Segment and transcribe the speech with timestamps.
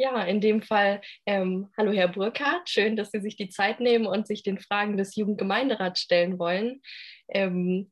[0.00, 4.06] Ja, in dem Fall, ähm, hallo Herr Burkhardt, schön, dass Sie sich die Zeit nehmen
[4.06, 6.82] und sich den Fragen des Jugendgemeinderats stellen wollen.
[7.28, 7.90] Ähm,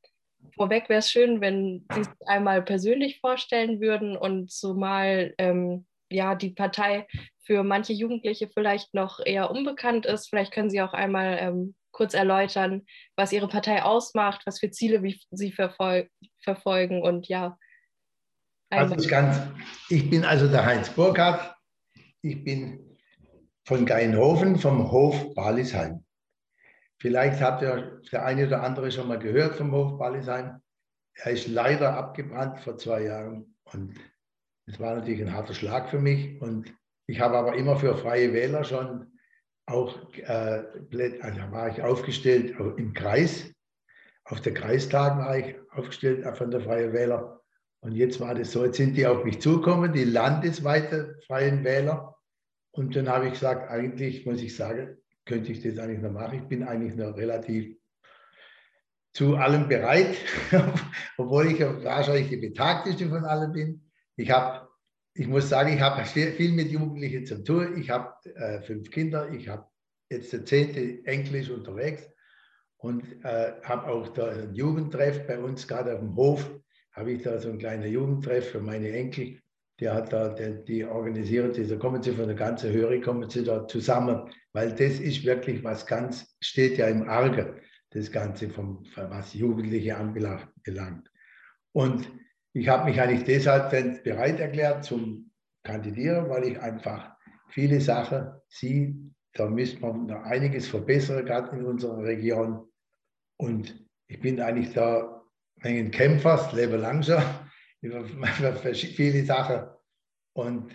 [0.55, 6.37] vorweg wäre es schön, wenn Sie sich einmal persönlich vorstellen würden und zumal ähm, ja,
[6.37, 7.09] die Partei
[7.45, 10.29] für manche Jugendliche vielleicht noch eher unbekannt ist.
[10.29, 12.87] Vielleicht können Sie auch einmal ähm, kurz erläutern,
[13.17, 15.03] was Ihre Partei ausmacht, was für Ziele
[15.33, 16.09] Sie verfol
[16.41, 17.59] verfolgen und ja.
[18.71, 19.41] Also ganz,
[19.89, 21.56] ich bin also der Heinz Burkhardt,
[22.27, 22.97] ich bin
[23.65, 26.05] von Geinhofen vom Hof Balisheim.
[26.99, 30.61] Vielleicht habt ihr der eine oder andere schon mal gehört vom Hof Balisheim.
[31.15, 33.95] Er ist leider abgebrannt vor zwei Jahren und
[34.67, 36.41] es war natürlich ein harter Schlag für mich.
[36.41, 36.75] Und
[37.07, 39.13] ich habe aber immer für Freie Wähler schon
[39.67, 40.63] auch, äh,
[41.21, 43.53] also war ich aufgestellt im Kreis.
[44.25, 47.41] Auf der Kreistag war ich aufgestellt von der Freien Wähler.
[47.81, 52.16] Und jetzt war das so, jetzt sind die auf mich zugekommen, die landesweite Freien Wähler.
[52.77, 56.41] Und dann habe ich gesagt, eigentlich muss ich sagen, könnte ich das eigentlich noch machen.
[56.43, 57.75] Ich bin eigentlich noch relativ
[59.15, 60.15] zu allem bereit,
[61.17, 63.91] obwohl ich wahrscheinlich die Betagteste von allen bin.
[64.17, 64.69] Ich habe,
[65.15, 67.81] ich muss sagen, ich habe viel mit Jugendlichen zu tun.
[67.81, 69.67] Ich habe äh, fünf Kinder, ich habe
[70.11, 72.07] jetzt der zehnte Englisch unterwegs
[72.77, 76.51] und äh, habe auch da einen Jugendtreff bei uns, gerade auf dem Hof,
[76.93, 79.41] habe ich da so einen kleinen Jugendtreff für meine Enkel
[79.81, 83.29] der hat da, die, die organisieren sie, da kommen sie von der ganzen Höhe, kommen
[83.29, 87.61] sie da zusammen, weil das ist wirklich was ganz, steht ja im Arge,
[87.91, 91.11] das Ganze, vom, was Jugendliche anbelangt.
[91.73, 92.11] Und
[92.53, 93.71] ich habe mich eigentlich deshalb
[94.03, 95.31] bereit erklärt zum
[95.63, 97.15] Kandidieren, weil ich einfach
[97.49, 98.95] viele Sachen sehe,
[99.35, 102.67] da müsste man noch einiges verbessern, gerade in unserer Region.
[103.37, 105.23] Und ich bin eigentlich da
[105.61, 107.23] ein Kämpfer, das Leben lang schon
[107.81, 108.05] über
[108.75, 109.69] viele Sachen.
[110.33, 110.73] Und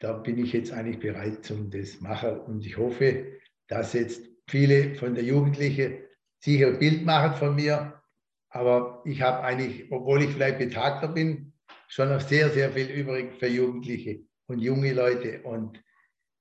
[0.00, 2.40] da bin ich jetzt eigentlich bereit zum das machen.
[2.40, 3.26] Und ich hoffe,
[3.68, 5.98] dass jetzt viele von der Jugendlichen
[6.38, 8.00] sicher ein Bild machen von mir.
[8.48, 11.52] Aber ich habe eigentlich, obwohl ich vielleicht Betagter bin,
[11.88, 15.42] schon noch sehr, sehr viel übrig für Jugendliche und junge Leute.
[15.42, 15.82] Und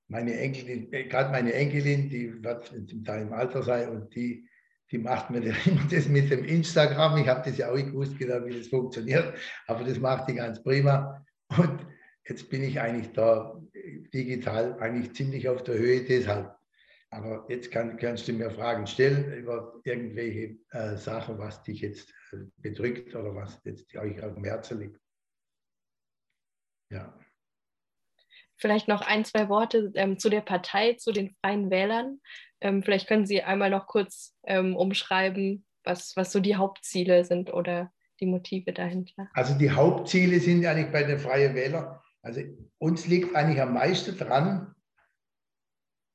[0.08, 4.49] meine Enkelin, äh, gerade meine Enkelin, die wird zum Teil im Alter sein und die
[4.92, 5.42] die macht mir
[5.92, 7.18] das mit dem Instagram.
[7.18, 9.34] Ich habe das ja auch nicht gewusst, genau, wie das funktioniert,
[9.68, 11.24] aber das macht die ganz prima.
[11.58, 11.86] Und
[12.28, 13.60] jetzt bin ich eigentlich da
[14.14, 16.56] digital eigentlich ziemlich auf der Höhe deshalb.
[17.12, 22.14] Aber jetzt kann, kannst du mir Fragen stellen über irgendwelche äh, Sachen, was dich jetzt
[22.32, 25.00] äh, bedrückt oder was jetzt euch auf dem Herzen liegt.
[26.92, 27.18] Ja.
[28.58, 32.20] Vielleicht noch ein, zwei Worte ähm, zu der Partei, zu den Freien Wählern.
[32.62, 37.54] Ähm, vielleicht können Sie einmal noch kurz ähm, umschreiben, was, was so die Hauptziele sind
[37.54, 39.30] oder die Motive dahinter.
[39.34, 42.00] Also die Hauptziele sind eigentlich bei den Freien Wählern.
[42.22, 42.42] Also
[42.78, 44.76] uns liegt eigentlich am meisten dran,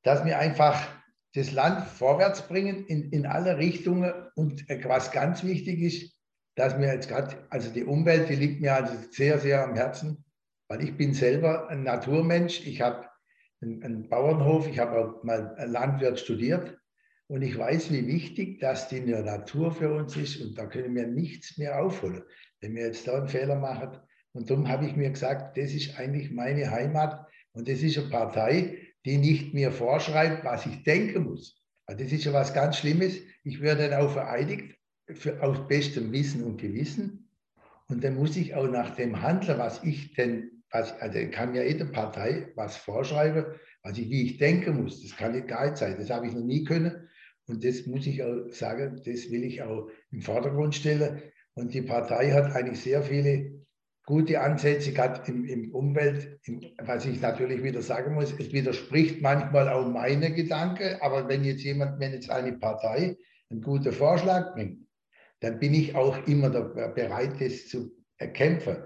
[0.03, 0.87] dass wir einfach
[1.35, 4.13] das Land vorwärts bringen in, in alle Richtungen.
[4.35, 6.15] Und was ganz wichtig ist,
[6.57, 10.25] dass wir jetzt gerade, also die Umwelt, die liegt mir also sehr, sehr am Herzen,
[10.69, 12.65] weil ich bin selber ein Naturmensch.
[12.67, 13.09] Ich habe
[13.65, 16.79] einen Bauernhof, ich habe auch mal Landwirt studiert
[17.27, 21.07] und ich weiß, wie wichtig das die Natur für uns ist und da können wir
[21.07, 22.23] nichts mehr aufholen,
[22.61, 23.99] wenn wir jetzt da einen Fehler machen.
[24.33, 28.09] Und darum habe ich mir gesagt, das ist eigentlich meine Heimat und das ist eine
[28.09, 31.63] Partei, die nicht mir vorschreibt, was ich denken muss.
[31.87, 33.19] Also das ist ja was ganz Schlimmes.
[33.45, 34.77] Ich werde dann auch vereidigt
[35.07, 37.29] für, aus bestem Wissen und Gewissen.
[37.89, 41.63] Und dann muss ich auch nach dem handeln, was ich denn was, also kann ja
[41.63, 43.45] jede Partei was vorschreiben,
[43.85, 45.03] ich, wie ich denken muss.
[45.03, 45.97] Das kann nicht geil sein.
[45.99, 47.09] Das habe ich noch nie können.
[47.47, 51.23] Und das muss ich auch sagen, das will ich auch im Vordergrund stellen.
[51.55, 53.65] Und die Partei hat eigentlich sehr viele
[54.07, 59.23] gute Ansätze, gerade im, im Umwelt, im, was ich natürlich wieder sagen muss, es widerspricht
[59.23, 63.17] manchmal auch meine Gedanken, aber wenn jetzt jemand, wenn jetzt eine Partei
[63.51, 64.87] einen guten Vorschlag bringt,
[65.41, 68.79] dann bin ich auch immer bereit, das zu erkämpfen.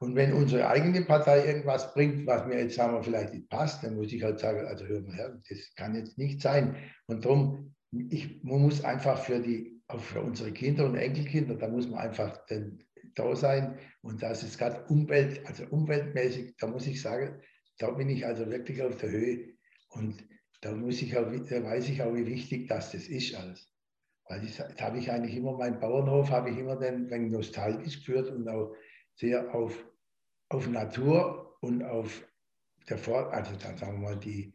[0.00, 3.82] Und wenn unsere eigene Partei irgendwas bringt, was mir jetzt sagen wir, vielleicht nicht passt,
[3.82, 6.76] dann muss ich halt sagen, also hör mal her, das kann jetzt nicht sein.
[7.06, 11.88] Und darum, ich, man muss einfach für die, für unsere Kinder und Enkelkinder, da muss
[11.88, 12.78] man einfach denn,
[13.14, 13.78] da sein.
[14.02, 17.40] Und das ist gerade Umwelt, also umweltmäßig, da muss ich sagen,
[17.78, 19.54] da bin ich also wirklich auf der Höhe.
[19.90, 20.24] Und
[20.60, 23.68] da muss ich auch, da weiß ich auch, wie wichtig das, das ist alles.
[24.28, 28.30] Weil das, das habe ich eigentlich immer, meinen Bauernhof habe ich immer dann nostalgisch geführt
[28.30, 28.74] und auch
[29.14, 29.84] sehr auf,
[30.48, 32.24] auf Natur und auf
[32.88, 34.52] der Vor also dann sagen wir mal, die,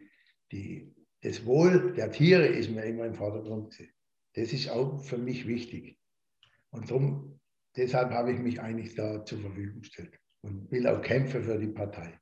[0.51, 3.77] die, das Wohl der Tiere ist mir immer im Vordergrund.
[4.33, 5.99] Das ist auch für mich wichtig.
[6.71, 7.39] Und darum,
[7.75, 11.67] deshalb habe ich mich eigentlich da zur Verfügung gestellt und will auch kämpfen für die
[11.67, 12.19] Partei.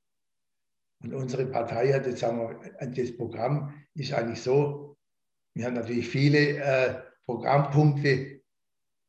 [1.01, 4.97] Und unsere Partei hat jetzt, sagen wir, das Programm ist eigentlich so,
[5.55, 8.41] wir haben natürlich viele äh, Programmpunkte,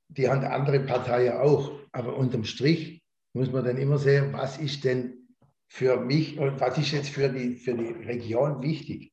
[0.08, 3.01] die haben andere Parteien auch, aber unterm Strich
[3.34, 5.22] muss man dann immer sehen, was ist denn
[5.68, 9.12] für mich und was ist jetzt für die, für die Region wichtig.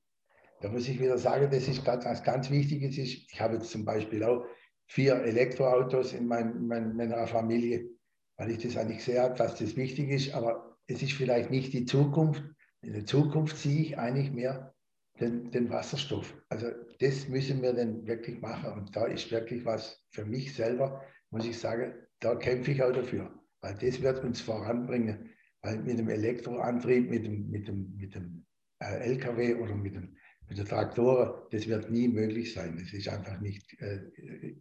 [0.61, 3.31] Da muss ich wieder sagen, das ist ganz, was ganz Wichtiges ist.
[3.31, 4.45] Ich habe jetzt zum Beispiel auch
[4.87, 7.89] vier Elektroautos in, mein, mein, meiner Familie,
[8.35, 10.33] weil ich das eigentlich sehe, dass das wichtig ist.
[10.33, 12.43] Aber es ist vielleicht nicht die Zukunft.
[12.81, 14.73] In der Zukunft sehe ich eigentlich mehr
[15.21, 16.35] den, den Wasserstoff.
[16.49, 16.67] Also
[16.99, 18.73] das müssen wir dann wirklich machen.
[18.73, 22.91] Und da ist wirklich was für mich selber, muss ich sagen, da kämpfe ich auch
[22.91, 23.38] dafür.
[23.61, 25.29] Weil das wird uns voranbringen.
[25.61, 28.45] Weil mit dem Elektroantrieb, mit dem, mit dem, mit dem
[28.79, 30.15] äh, LKW oder mit dem
[30.49, 32.77] mit der Traktoren, das wird nie möglich sein.
[32.79, 33.99] Das ist einfach nicht, äh,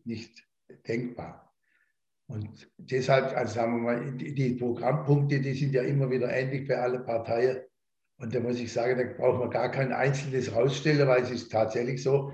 [0.04, 0.46] nicht
[0.86, 1.54] denkbar.
[2.26, 6.68] Und deshalb, also sagen wir mal, die, die Programmpunkte, die sind ja immer wieder ähnlich
[6.68, 7.62] bei allen Parteien.
[8.18, 11.50] Und da muss ich sagen, da braucht man gar kein einzelnes rausstellen, weil es ist
[11.50, 12.32] tatsächlich so,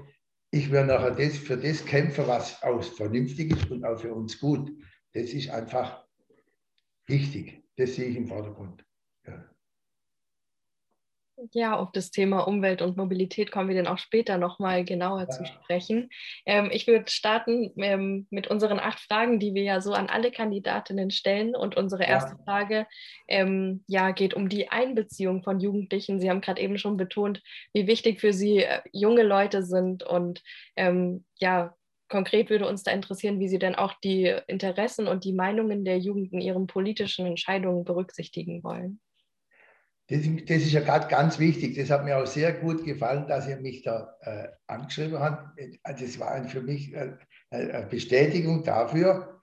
[0.51, 4.41] ich werde nachher das, für das kämpfen, was auch vernünftig ist und auch für uns
[4.41, 4.71] gut.
[5.13, 6.04] Das ist einfach
[7.07, 7.63] wichtig.
[7.77, 8.85] Das sehe ich im Vordergrund.
[9.27, 9.45] Ja.
[11.53, 15.29] Ja, auf das Thema Umwelt und Mobilität kommen wir dann auch später nochmal genauer ja.
[15.29, 16.09] zu sprechen.
[16.47, 20.31] Ähm, ich würde starten ähm, mit unseren acht Fragen, die wir ja so an alle
[20.31, 21.57] Kandidatinnen stellen.
[21.57, 22.45] Und unsere erste ja.
[22.45, 22.87] Frage
[23.27, 26.21] ähm, ja, geht um die Einbeziehung von Jugendlichen.
[26.21, 27.43] Sie haben gerade eben schon betont,
[27.73, 30.05] wie wichtig für Sie äh, junge Leute sind.
[30.05, 30.41] Und
[30.77, 31.75] ähm, ja,
[32.15, 35.99] konkret würde uns da interessieren, wie Sie denn auch die Interessen und die Meinungen der
[35.99, 39.01] Jugend in Ihren politischen Entscheidungen berücksichtigen wollen.
[40.07, 41.75] Das, das ist ja gerade ganz wichtig.
[41.75, 45.59] Das hat mir auch sehr gut gefallen, dass ihr mich da äh, angeschrieben habt.
[45.83, 47.15] Also das war für mich äh,
[47.51, 49.41] eine Bestätigung dafür,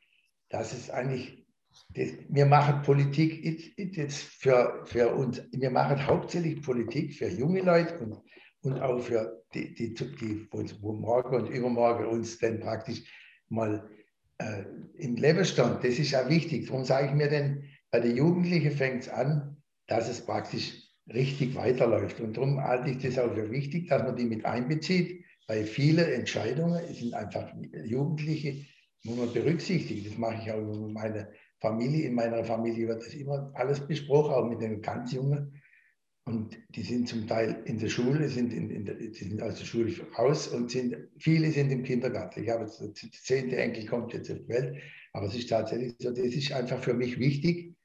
[0.48, 1.46] dass es eigentlich,
[1.90, 8.00] das, wir machen Politik jetzt für, für uns, wir machen hauptsächlich Politik für junge Leute
[8.00, 8.22] und,
[8.64, 10.48] und auch für die, die, die
[10.82, 13.04] wo morgen und übermorgen uns dann praktisch
[13.50, 13.90] mal
[14.38, 14.64] äh,
[14.98, 15.84] im Leben stand.
[15.84, 16.68] Das ist ja wichtig.
[16.68, 21.56] Darum sage ich mir denn, bei den Jugendlichen fängt es an, dass es praktisch richtig
[21.56, 22.20] weiterläuft.
[22.22, 26.14] Und darum halte ich das auch für wichtig, dass man die mit einbezieht, weil viele
[26.14, 27.52] Entscheidungen sind einfach
[27.84, 28.66] Jugendliche,
[29.04, 30.06] muss man berücksichtigen.
[30.06, 31.28] Das mache ich auch in meiner
[31.60, 32.08] Familie.
[32.08, 35.61] In meiner Familie wird das immer alles besprochen, auch mit den ganz Jungen.
[36.32, 39.60] Und die sind zum Teil in der Schule, sind, in, in der, die sind aus
[39.60, 42.42] der Schule raus und sind, viele sind im Kindergarten.
[42.42, 44.82] Ich habe jetzt, der zehnte Enkel kommt jetzt auf die Welt,
[45.12, 47.76] aber es ist tatsächlich so, das ist einfach für mich wichtig,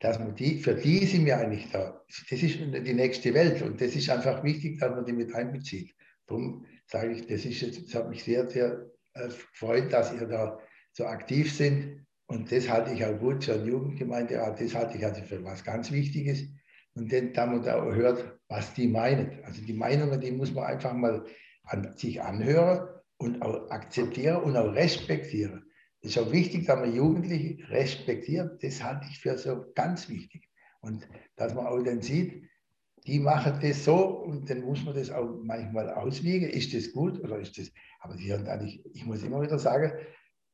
[0.00, 2.02] dass man die, für die sind wir eigentlich da.
[2.28, 5.94] Das ist die nächste Welt und das ist einfach wichtig, dass man die mit einbezieht.
[6.26, 10.26] Darum sage ich, das, ist jetzt, das hat mich sehr, sehr äh, gefreut, dass ihr
[10.26, 10.58] da
[10.92, 15.22] so aktiv sind und das halte ich auch gut zur Jugendgemeinde, das halte ich also
[15.22, 16.48] für was ganz Wichtiges.
[16.96, 19.44] Und dann, da man da hört, was die meinen.
[19.44, 21.24] Also die Meinungen, die muss man einfach mal
[21.64, 22.88] an sich anhören
[23.18, 25.64] und auch akzeptieren und auch respektieren.
[26.00, 28.62] Es ist auch wichtig, dass man Jugendliche respektiert.
[28.62, 30.48] Das halte ich für so ganz wichtig.
[30.80, 31.06] Und
[31.36, 32.44] dass man auch dann sieht,
[33.06, 36.48] die machen das so und dann muss man das auch manchmal auswiegen.
[36.48, 37.70] Ist das gut oder ist das?
[38.00, 39.92] Aber sie haben eigentlich, ich muss immer wieder sagen,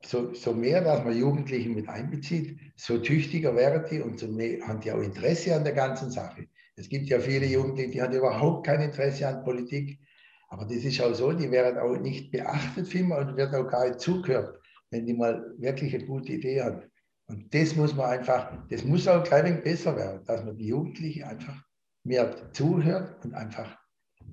[0.05, 4.67] so, so mehr, dass man Jugendliche mit einbezieht, so tüchtiger werden die und so mehr
[4.67, 6.47] haben die auch Interesse an der ganzen Sache.
[6.77, 9.99] Es gibt ja viele Jugendliche, die haben überhaupt kein Interesse an Politik.
[10.49, 13.89] Aber das ist auch so, die werden auch nicht beachtet vielmehr und wird auch gar
[13.89, 14.63] nicht zugehört
[14.93, 16.89] wenn die mal wirklich eine gute Idee hat.
[17.27, 20.67] Und das muss man einfach, das muss auch ein wenig besser werden, dass man die
[20.67, 21.65] Jugendlichen einfach
[22.05, 23.77] mehr zuhört und einfach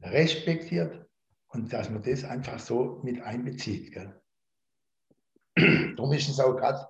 [0.03, 1.08] respektiert
[1.48, 3.93] und dass man das einfach so mit einbezieht.
[3.93, 4.22] Gell?
[5.56, 6.88] Darum ist es auch gerade,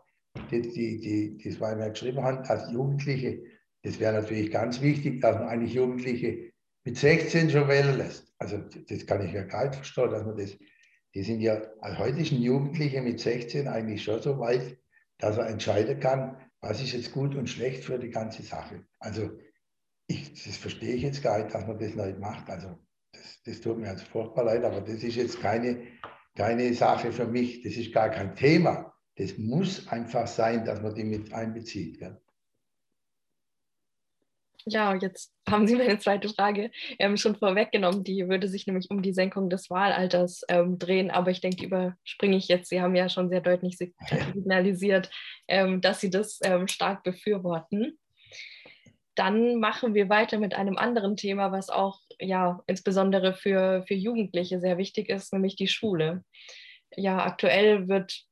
[0.51, 3.43] die, die, die, das, was wir geschrieben haben, dass Jugendliche,
[3.83, 6.51] das wäre natürlich ganz wichtig, dass man eigentlich Jugendliche
[6.85, 8.33] mit 16 schon wählen lässt.
[8.37, 10.57] Also das kann ich ja gar nicht verstehen, dass man das
[11.15, 14.77] die sind ja als heutigen Jugendliche mit 16 eigentlich schon so weit,
[15.17, 18.85] dass er entscheiden kann, was ist jetzt gut und schlecht für die ganze Sache.
[18.99, 19.31] Also
[20.07, 22.49] ich, das verstehe ich jetzt gar nicht, dass man das nicht macht.
[22.49, 22.77] Also
[23.11, 25.81] das, das tut mir also furchtbar leid, aber das ist jetzt keine,
[26.39, 27.61] keine Sache für mich.
[27.63, 28.93] Das ist gar kein Thema.
[29.17, 31.99] Das muss einfach sein, dass man die mit einbezieht.
[31.99, 32.17] Gell?
[34.65, 38.05] Ja, jetzt haben Sie meine zweite Frage ähm, schon vorweggenommen.
[38.05, 41.65] Die würde sich nämlich um die Senkung des Wahlalters ähm, drehen, aber ich denke, die
[41.65, 42.69] überspringe ich jetzt.
[42.69, 45.11] Sie haben ja schon sehr deutlich signalisiert,
[45.49, 47.99] ähm, dass Sie das ähm, stark befürworten.
[49.15, 54.59] Dann machen wir weiter mit einem anderen Thema, was auch ja insbesondere für, für Jugendliche
[54.59, 56.23] sehr wichtig ist, nämlich die Schule.
[56.95, 58.23] Ja, aktuell wird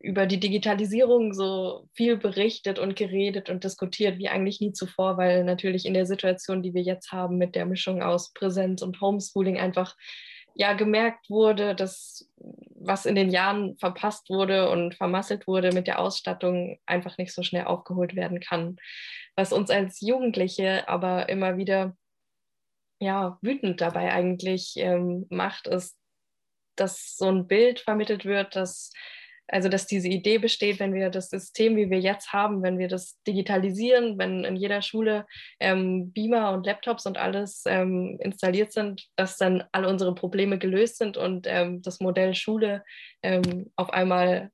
[0.00, 5.42] über die Digitalisierung so viel berichtet und geredet und diskutiert wie eigentlich nie zuvor, weil
[5.42, 9.58] natürlich in der Situation, die wir jetzt haben mit der Mischung aus Präsenz und Homeschooling
[9.58, 9.96] einfach
[10.54, 12.28] ja gemerkt wurde, dass
[12.80, 17.42] was in den Jahren verpasst wurde und vermasselt wurde mit der Ausstattung einfach nicht so
[17.42, 18.76] schnell aufgeholt werden kann.
[19.38, 21.96] Was uns als Jugendliche aber immer wieder
[23.00, 25.96] ja wütend dabei eigentlich ähm, macht, ist,
[26.74, 28.90] dass so ein Bild vermittelt wird, dass
[29.46, 32.88] also dass diese Idee besteht, wenn wir das System, wie wir jetzt haben, wenn wir
[32.88, 35.24] das digitalisieren, wenn in jeder Schule
[35.60, 40.98] ähm, Beamer und Laptops und alles ähm, installiert sind, dass dann alle unsere Probleme gelöst
[40.98, 42.82] sind und ähm, das Modell Schule
[43.22, 44.50] ähm, auf einmal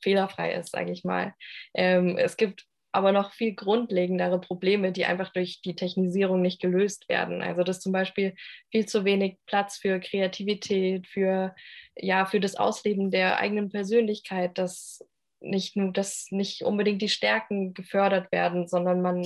[0.00, 1.34] fehlerfrei ist, sage ich mal.
[1.74, 7.08] Ähm, es gibt aber noch viel grundlegendere Probleme, die einfach durch die Technisierung nicht gelöst
[7.08, 7.42] werden.
[7.42, 8.34] Also dass zum Beispiel
[8.70, 11.54] viel zu wenig Platz für Kreativität, für,
[11.96, 15.04] ja, für das Ausleben der eigenen Persönlichkeit, dass
[15.40, 19.22] nicht nur, dass nicht unbedingt die Stärken gefördert werden, sondern man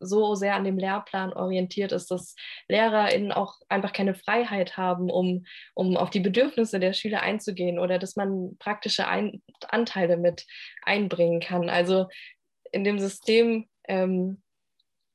[0.00, 2.34] so sehr an dem Lehrplan orientiert ist, dass
[2.68, 7.98] LehrerInnen auch einfach keine Freiheit haben, um, um auf die Bedürfnisse der Schüler einzugehen oder
[7.98, 10.46] dass man praktische Ein Anteile mit
[10.82, 11.68] einbringen kann.
[11.68, 12.06] Also
[12.72, 14.42] in dem System ähm,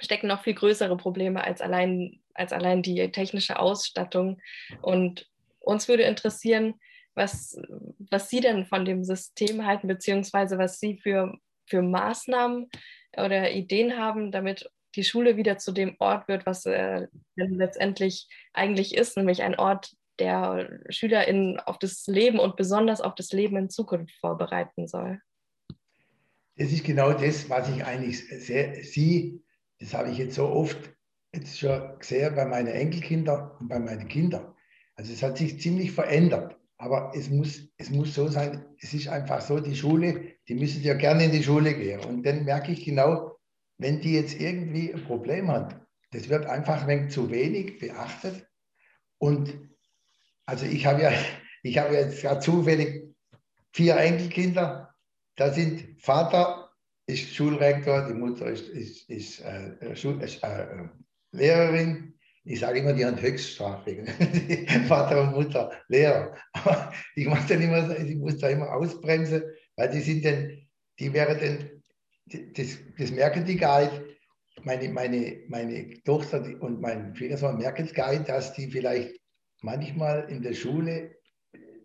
[0.02, 4.42] stecken noch viel größere Probleme als allein, als allein die technische Ausstattung.
[4.82, 5.30] Und
[5.60, 6.76] uns würde interessieren,
[7.16, 7.58] was,
[8.10, 11.34] was Sie denn von dem System halten, beziehungsweise was Sie für,
[11.68, 12.70] für Maßnahmen
[13.16, 18.96] oder Ideen haben, damit die Schule wieder zu dem Ort wird, was äh, letztendlich eigentlich
[18.96, 23.70] ist, nämlich ein Ort, der SchülerInnen auf das Leben und besonders auf das Leben in
[23.70, 25.20] Zukunft vorbereiten soll.
[26.56, 29.40] Das ist genau das, was ich eigentlich sehr, sehe.
[29.80, 30.78] Das habe ich jetzt so oft
[31.34, 34.54] jetzt schon gesehen bei meinen Enkelkindern und bei meinen Kindern.
[34.96, 36.58] Also es hat sich ziemlich verändert.
[36.78, 40.84] Aber es muss, es muss so sein, es ist einfach so, die Schule, die müssen
[40.84, 42.02] ja gerne in die Schule gehen.
[42.02, 43.38] Und dann merke ich genau,
[43.78, 45.80] wenn die jetzt irgendwie ein Problem hat,
[46.12, 48.48] das wird einfach ein zu wenig beachtet.
[49.18, 49.58] Und
[50.46, 51.12] also ich habe ja,
[51.64, 53.04] ich habe jetzt gerade zufällig
[53.72, 54.93] vier Enkelkinder
[55.36, 56.70] da sind Vater
[57.06, 60.88] ist Schulrektor, die Mutter ist, ist, ist, äh, Schul, ist äh,
[61.32, 62.14] Lehrerin.
[62.46, 64.06] Ich sage immer, die haben Höchststrafe.
[64.88, 66.36] Vater und Mutter, Lehrer.
[66.54, 69.44] Aber ich mache dann immer, ich muss da immer ausbremsen,
[69.76, 70.58] weil die sind dann,
[71.00, 74.02] die wären dann, das, das merken die gar nicht.
[74.64, 79.20] Meine, meine, meine Tochter und mein Schwiegersohn merken es gar nicht, dass die vielleicht
[79.62, 81.16] manchmal in der Schule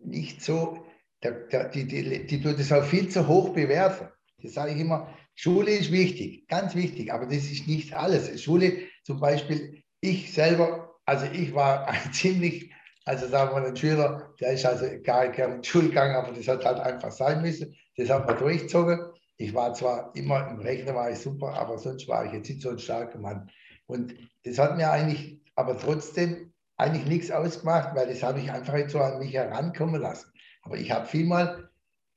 [0.03, 0.85] nicht so
[1.23, 4.07] der, der, die, die, die tut es auch viel zu hoch bewerten.
[4.41, 8.41] Das sage ich immer, Schule ist wichtig, ganz wichtig, aber das ist nicht alles.
[8.41, 12.71] Schule zum Beispiel, ich selber, also ich war ein ziemlich,
[13.05, 16.47] also sagen wir mal, ein Schüler, der ist also gar nicht Schule gegangen, aber das
[16.47, 17.75] hat halt einfach sein müssen.
[17.97, 18.99] Das hat man durchgezogen.
[19.37, 22.61] Ich war zwar immer im Rechner, war ich super, aber sonst war ich jetzt nicht
[22.61, 23.49] so ein starker Mann.
[23.87, 28.75] Und das hat mir eigentlich, aber trotzdem eigentlich nichts ausgemacht, weil das habe ich einfach
[28.75, 30.31] jetzt so an mich herankommen lassen.
[30.69, 31.67] Aber ich habe vielmal,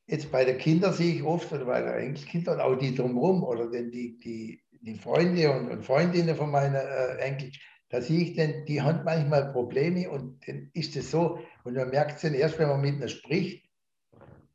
[0.07, 3.67] jetzt bei den Kindern sehe ich oft, oder bei den Enkelkindern, auch die drumherum, oder
[3.71, 7.53] die, die, die Freunde und, und Freundinnen von meinen äh, Enkeln,
[7.89, 11.89] da sehe ich denn, die haben manchmal Probleme und dann ist es so, und man
[11.89, 13.67] merkt es dann erst, wenn man mit ihnen spricht,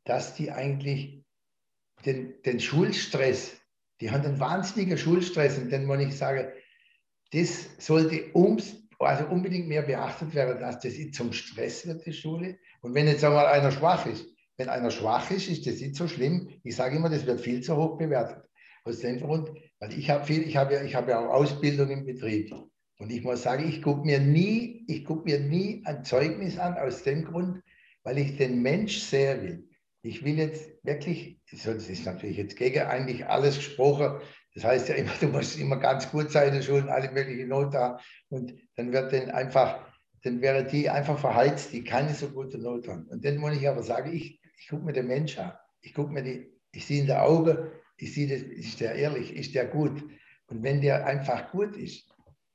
[0.04, 1.24] dass die eigentlich
[2.04, 3.56] den, den Schulstress,
[4.00, 5.58] die haben einen wahnsinnigen Schulstress.
[5.58, 6.52] Und dann, wenn ich sage,
[7.32, 12.58] das sollte ums, also unbedingt mehr beachtet werden, dass das zum Stress wird, die Schule,
[12.80, 14.26] und wenn jetzt einmal einer schwach ist,
[14.56, 16.48] wenn einer schwach ist, ist das nicht so schlimm.
[16.64, 18.42] Ich sage immer, das wird viel zu hoch bewertet.
[18.84, 21.90] Aus dem Grund, weil ich habe viel, ich habe ja, ich habe ja auch Ausbildung
[21.90, 22.52] im Betrieb.
[22.98, 26.76] Und ich muss sagen, ich gucke mir nie, ich gucke mir nie ein Zeugnis an,
[26.76, 27.62] aus dem Grund,
[28.02, 29.68] weil ich den Mensch sehr will.
[30.02, 34.20] Ich will jetzt wirklich, das ist natürlich jetzt gegen eigentlich alles gesprochen.
[34.54, 37.48] Das heißt ja immer, du musst immer ganz gut sein in der Schule, alle möglichen
[37.48, 38.02] Noten haben.
[38.28, 39.88] Und dann wird dann einfach
[40.22, 43.06] dann wäre die einfach verheizt, die keine so gute Not haben.
[43.08, 45.52] Und dann muss ich aber sagen, ich, ich gucke mir den Menschen an.
[45.80, 47.56] Ich gucke mir die, ich sehe in der Augen,
[47.96, 50.02] ich sehe, das, ist der ehrlich, ist der gut.
[50.46, 52.08] Und wenn der einfach gut ist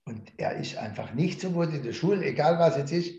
[0.06, 3.14] und er ist einfach nicht so gut in der Schule, egal was jetzt ist,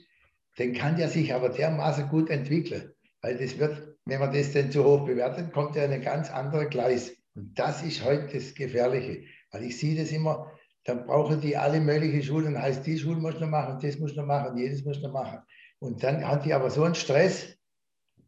[0.57, 2.93] dann kann der sich aber dermaßen gut entwickeln.
[3.23, 6.31] Weil das wird, wenn man das dann zu hoch bewertet, kommt er in ein ganz
[6.31, 7.17] anderes Gleis.
[7.35, 9.25] Und das ist heute das Gefährliche.
[9.51, 10.51] Weil ich sehe das immer,
[10.85, 12.61] dann brauchen die alle möglichen Schulen.
[12.61, 15.41] Heißt, die Schule muss noch machen, das muss noch machen, jedes muss noch machen.
[15.79, 17.57] Und dann haben die aber so einen Stress,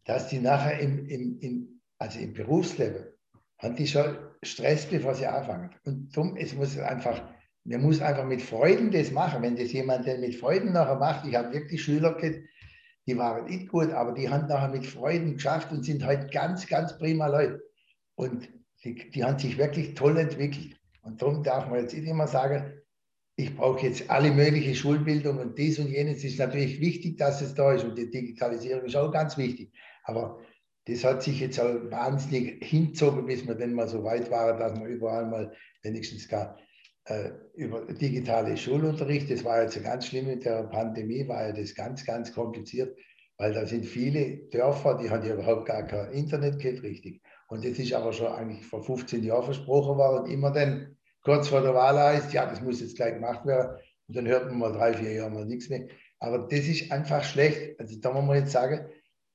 [0.04, 3.06] dass die nachher im, im, im, also im Berufsleben,
[3.58, 5.74] haben die schon Stress, bevor sie anfangen.
[5.84, 7.22] Und darum, es muss einfach,
[7.64, 9.42] man muss einfach mit Freuden das machen.
[9.42, 12.16] Wenn das jemand denn mit Freuden nachher macht, ich habe wirklich Schüler,
[13.06, 16.66] die waren nicht gut, aber die haben nachher mit Freuden geschafft und sind heute ganz,
[16.66, 17.62] ganz prima Leute.
[18.14, 18.48] Und
[18.84, 20.76] die, die haben sich wirklich toll entwickelt.
[21.02, 22.80] Und darum darf man jetzt nicht immer sagen,
[23.36, 26.18] ich brauche jetzt alle mögliche Schulbildung und dies und jenes.
[26.18, 29.72] Es ist natürlich wichtig, dass es da ist und die Digitalisierung ist auch ganz wichtig.
[30.04, 30.40] Aber
[30.86, 34.78] das hat sich jetzt auch wahnsinnig hinzogen, bis wir dann mal so weit waren, dass
[34.78, 35.52] man überall mal
[35.82, 36.56] wenigstens gar
[37.06, 41.74] äh, über digitale Schulunterricht, das war jetzt ganz schlimm mit der Pandemie, war ja das
[41.74, 42.96] ganz, ganz kompliziert,
[43.38, 47.22] weil da sind viele Dörfer, die haben ja überhaupt gar kein Internet gehabt, richtig.
[47.48, 51.60] Und das ist aber schon eigentlich vor 15 Jahren versprochen worden immer dann kurz vor
[51.60, 53.78] der Wahl heißt, ja, das muss jetzt gleich gemacht werden.
[54.08, 55.88] Und dann hört man mal drei, vier Jahre mal nichts mehr.
[56.18, 57.78] Aber das ist einfach schlecht.
[57.80, 58.88] Also da muss man jetzt sagen,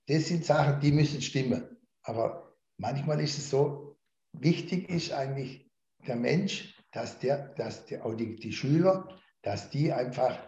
[0.07, 1.77] das sind Sachen, die müssen stimmen.
[2.03, 3.97] Aber manchmal ist es so,
[4.33, 5.69] wichtig ist eigentlich
[6.07, 9.07] der Mensch, dass, der, dass der, auch die, die Schüler,
[9.41, 10.39] dass die einfach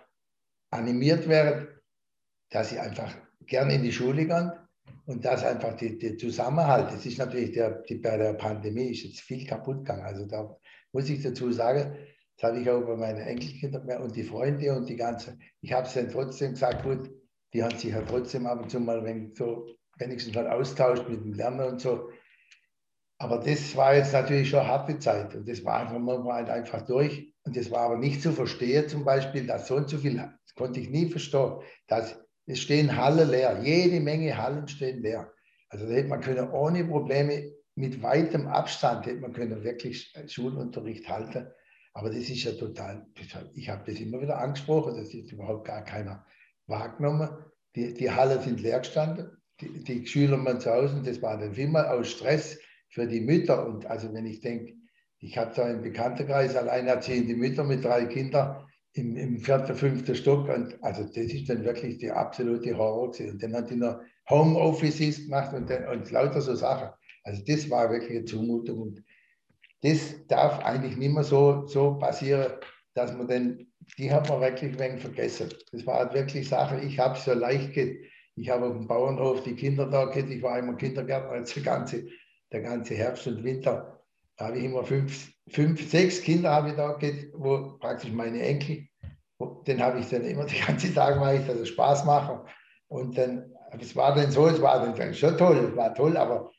[0.72, 1.68] animiert werden,
[2.50, 3.16] dass sie einfach
[3.46, 4.52] gerne in die Schule gehen
[5.06, 9.04] und dass einfach die, der Zusammenhalt, das ist natürlich der, die, bei der Pandemie ist
[9.04, 10.04] jetzt viel kaputt gegangen.
[10.04, 10.56] Also da
[10.92, 11.96] muss ich dazu sagen,
[12.38, 15.88] das habe ich auch bei meinen Enkelkindern und die Freunde und die ganze, ich habe
[15.88, 17.10] es dann trotzdem gesagt, gut,
[17.54, 21.24] die haben sich ja trotzdem ab und zu mal wenn so wenigstens mal austauscht mit
[21.24, 22.10] dem Lernen und so.
[23.20, 26.50] Aber das war jetzt natürlich schon eine harte Zeit und das war einfach mal halt
[26.50, 27.32] einfach durch.
[27.46, 30.56] Und das war aber nicht zu verstehen, zum Beispiel, dass so und so viel, das
[30.56, 35.32] konnte ich nie verstehen, dass es stehen Hallen leer, jede Menge Hallen stehen leer.
[35.70, 41.08] Also da hätte man können ohne Probleme mit weitem Abstand hätte man können wirklich Schulunterricht
[41.10, 41.48] halten.
[41.94, 43.06] Aber das ist ja total,
[43.56, 46.26] ich habe das immer wieder angesprochen, das ist überhaupt gar keiner
[46.68, 47.30] wahrgenommen.
[47.76, 51.54] Die, die Halle sind leer gestanden, die, die Schüler waren zu Hause, das war dann
[51.54, 52.60] immer aus Stress
[52.90, 53.66] für die Mütter.
[53.66, 54.74] Und also wenn ich denke,
[55.20, 60.50] ich habe da im Bekanntenkreis alleinerziehende Mütter mit drei Kindern im, im vierten, fünften Stock.
[60.50, 63.32] Und also das ist dann wirklich die absolute Horror gewesen.
[63.32, 66.90] Und dann hat die noch Homeoffices gemacht und, dann, und lauter so Sachen.
[67.24, 68.82] Also das war wirklich eine Zumutung.
[68.82, 69.04] Und
[69.82, 72.54] das darf eigentlich nicht mehr so, so passieren,
[72.94, 75.50] dass man dann, die hat man wirklich wenig vergessen.
[75.72, 77.98] Das war halt wirklich Sache, ich habe es so leicht gehabt.
[78.36, 81.64] Ich habe auf dem Bauernhof die Kinder da gehabt, ich war immer Kindergärtner, jetzt der
[81.64, 82.08] ganze,
[82.52, 84.02] der ganze Herbst und Winter.
[84.38, 86.98] Da habe ich immer fünf, fünf sechs Kinder habe ich da
[87.34, 88.88] wo praktisch meine Enkel,
[89.68, 92.46] den habe ich dann immer die ganze Tag mache ich, dass es Spaß mache.
[92.88, 96.52] Und dann, es war dann so, es war dann schon toll, es war toll, aber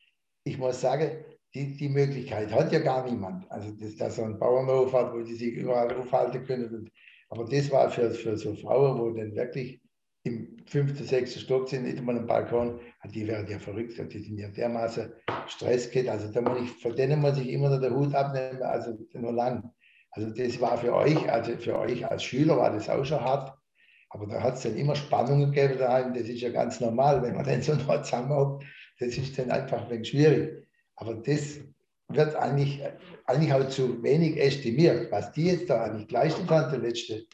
[0.44, 3.50] ich muss sagen, die, die Möglichkeit hat ja gar niemand.
[3.50, 6.90] Also, dass, dass so ein Bauernhof hat, wo die sich überall aufhalten können.
[7.30, 9.80] aber das war für, für so Frauen, wo dann wirklich
[10.24, 12.80] im fünften, sechsten Stock sind, nicht mal am Balkon,
[13.12, 15.12] die werden ja verrückt, die sind ja dermaßen
[15.46, 16.08] Stress geht.
[16.08, 19.32] Also da muss ich, von denen muss ich immer noch den Hut abnehmen, also nur
[19.32, 19.70] lang.
[20.10, 23.56] Also das war für euch, also für euch als Schüler war das auch schon hart.
[24.10, 26.14] Aber da hat es dann immer Spannungen gegeben daheim.
[26.14, 28.64] Das ist ja ganz normal, wenn man dann so noch zusammenhockt
[28.98, 30.68] das ist dann einfach ein wenig schwierig.
[30.96, 31.60] Aber das
[32.08, 32.80] wird eigentlich,
[33.26, 37.26] eigentlich auch zu wenig estimiert, was die jetzt da eigentlich geleistet haben, die letzten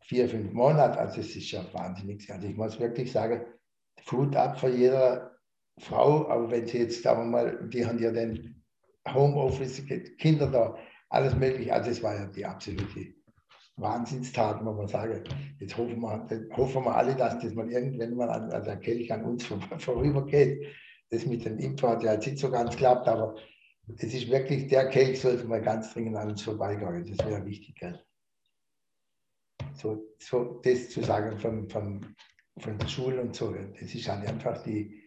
[0.00, 0.98] vier, fünf Monate.
[0.98, 2.30] Also es ist ja wahnsinnig.
[2.32, 3.42] Also ich muss wirklich sagen,
[4.02, 5.36] Flut ab für jeder
[5.78, 8.62] Frau, aber wenn sie jetzt, sagen wir mal, die haben ja dann
[9.12, 9.82] Homeoffice,
[10.18, 10.76] Kinder da,
[11.10, 11.72] alles mögliche.
[11.72, 13.14] Also es war ja die absolute
[13.76, 15.22] Wahnsinnstat, muss man sagen.
[15.58, 19.12] Jetzt hoffen wir, hoffen wir alle, dass das mal irgendwann mal an, an der Kelch
[19.12, 19.44] an uns
[19.78, 20.66] vorübergeht
[21.10, 23.34] das mit dem Impfen hat ja jetzt nicht so ganz klappt, aber
[23.96, 27.04] es ist wirklich, der Kelch sollte mal ganz dringend an uns vorbeigehen.
[27.04, 27.74] Das wäre wichtig.
[27.74, 28.00] Gell?
[29.74, 32.14] So, so das zu sagen von, von,
[32.58, 35.02] von der Schule und so, das ist halt einfach die,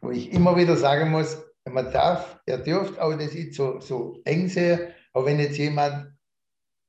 [0.00, 4.20] wo ich immer wieder sagen muss, man darf, er dürft auch das nicht so, so
[4.24, 6.12] eng sehen, aber wenn jetzt jemand,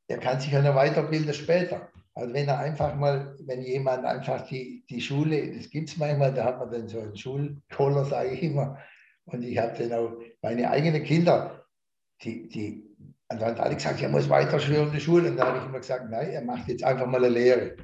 [0.07, 1.89] er kann sich ja noch weiterbilden später.
[2.13, 6.33] Also wenn er einfach mal, wenn jemand einfach die, die Schule, das gibt es manchmal,
[6.33, 8.77] da hat man dann so einen Schulkoller, sage ich immer.
[9.25, 11.65] Und ich habe dann auch meine eigenen Kinder,
[12.23, 12.88] die, die,
[13.29, 15.29] also hat alle gesagt, er muss weiter in der Schule.
[15.29, 17.77] Und da habe ich immer gesagt, nein, er macht jetzt einfach mal eine Lehre.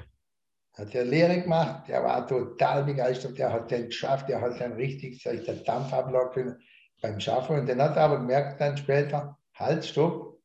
[0.74, 4.74] Hat er Lehre gemacht, der war total begeistert, der hat den geschafft, der hat dann
[4.74, 5.94] richtig, ich, den Dampf
[6.34, 6.58] können
[7.02, 7.60] beim Schaffen.
[7.60, 10.42] Und dann hat er aber gemerkt dann später, halt, stopp,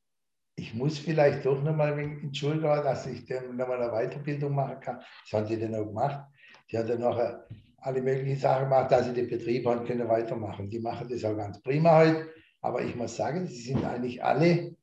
[0.54, 4.54] ich muss vielleicht doch nochmal in die Schule gehen, dass ich dann nochmal eine Weiterbildung
[4.54, 5.00] machen kann.
[5.24, 6.26] Das haben sie dann auch gemacht.
[6.70, 7.46] Die hat dann nachher
[7.78, 10.68] alle möglichen Sachen gemacht, dass sie den Betrieb haben können weitermachen.
[10.68, 12.28] Die machen das auch ganz prima heute.
[12.60, 14.76] Aber ich muss sagen, sie sind eigentlich alle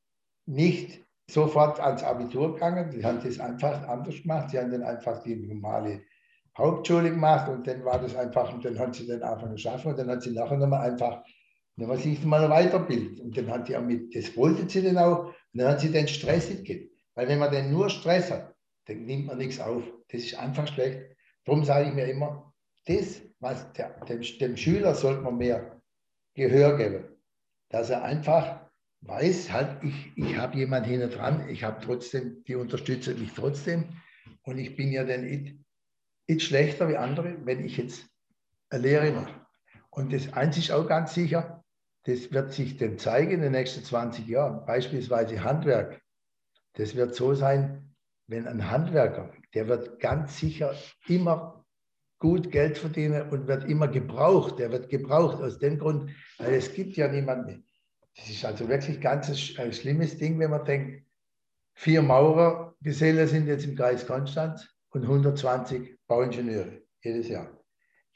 [0.48, 2.90] nicht sofort ans Abitur gegangen.
[2.92, 4.50] Die haben das einfach anders gemacht.
[4.50, 6.02] Sie haben dann einfach die normale
[6.58, 9.98] Hauptschule gemacht und dann war das einfach, und dann haben sie dann einfach geschafft und
[10.00, 11.22] dann hat sie nachher nochmal einfach
[11.78, 13.20] dann war sich mal weiterbildet.
[13.20, 15.92] Und dann hat die auch mit, das wollte sie dann auch, und dann hat sie
[15.92, 16.90] den Stress gegeben.
[17.14, 18.56] Weil wenn man dann nur Stress hat,
[18.86, 19.84] dann nimmt man nichts auf.
[20.10, 21.02] Das ist einfach schlecht.
[21.46, 22.54] Darum sage ich mir immer,
[22.86, 25.80] das, was der, dem, dem Schüler sollte man mehr
[26.34, 27.06] Gehör geben,
[27.70, 28.67] dass er einfach
[29.08, 33.86] weiß, halt, ich, ich habe jemanden hinten dran, ich habe trotzdem, die unterstützen mich trotzdem
[34.44, 35.58] und ich bin ja dann nicht,
[36.28, 38.06] nicht schlechter wie andere, wenn ich jetzt
[38.70, 39.34] eine Lehre mache.
[39.90, 41.64] Und das eins ist auch ganz sicher,
[42.04, 44.66] das wird sich dann zeigen in den nächsten 20 Jahren.
[44.66, 46.02] Beispielsweise Handwerk.
[46.74, 47.96] Das wird so sein,
[48.28, 50.74] wenn ein Handwerker, der wird ganz sicher
[51.08, 51.66] immer
[52.20, 54.60] gut Geld verdienen und wird immer gebraucht.
[54.60, 57.67] Der wird gebraucht aus dem Grund, weil es gibt ja niemanden mehr.
[58.18, 61.04] Das ist also wirklich ganz ein schlimmes Ding, wenn man denkt,
[61.74, 67.50] vier Maurergesellen sind jetzt im Kreis Konstanz und 120 Bauingenieure jedes Jahr.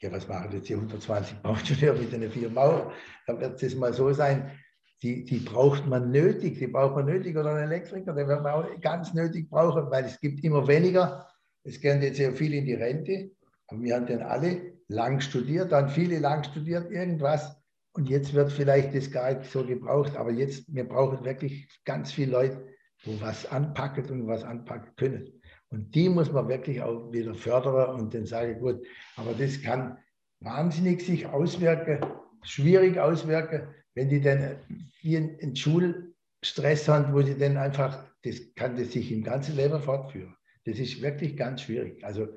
[0.00, 2.92] Ja, was machen jetzt die 120 Bauingenieure mit den vier Maurern?
[3.26, 4.58] Da wird es mal so sein,
[5.02, 8.52] die, die braucht man nötig, die braucht man nötig oder einen Elektriker, den wird man
[8.52, 11.28] auch ganz nötig brauchen, weil es gibt immer weniger.
[11.64, 13.30] Es gehen jetzt sehr viel in die Rente,
[13.68, 17.56] aber wir haben dann alle lang studiert, dann viele lang studiert, irgendwas.
[17.94, 22.12] Und jetzt wird vielleicht das gar nicht so gebraucht, aber jetzt, wir brauchen wirklich ganz
[22.12, 22.66] viele Leute,
[23.04, 25.42] wo was anpacken und was anpacken können.
[25.68, 29.60] Und die muss man wirklich auch wieder fördern und dann sage ich, gut, aber das
[29.60, 29.98] kann
[30.40, 32.00] wahnsinnig sich auswirken,
[32.42, 34.56] schwierig auswirken, wenn die dann
[35.04, 40.34] einen Schulstress haben, wo sie dann einfach, das kann das sich im ganzen Leben fortführen.
[40.64, 42.02] Das ist wirklich ganz schwierig.
[42.04, 42.28] Also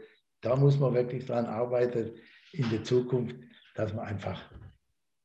[0.41, 2.11] da muss man wirklich dran arbeiten
[2.51, 3.35] in der Zukunft,
[3.75, 4.49] dass man einfach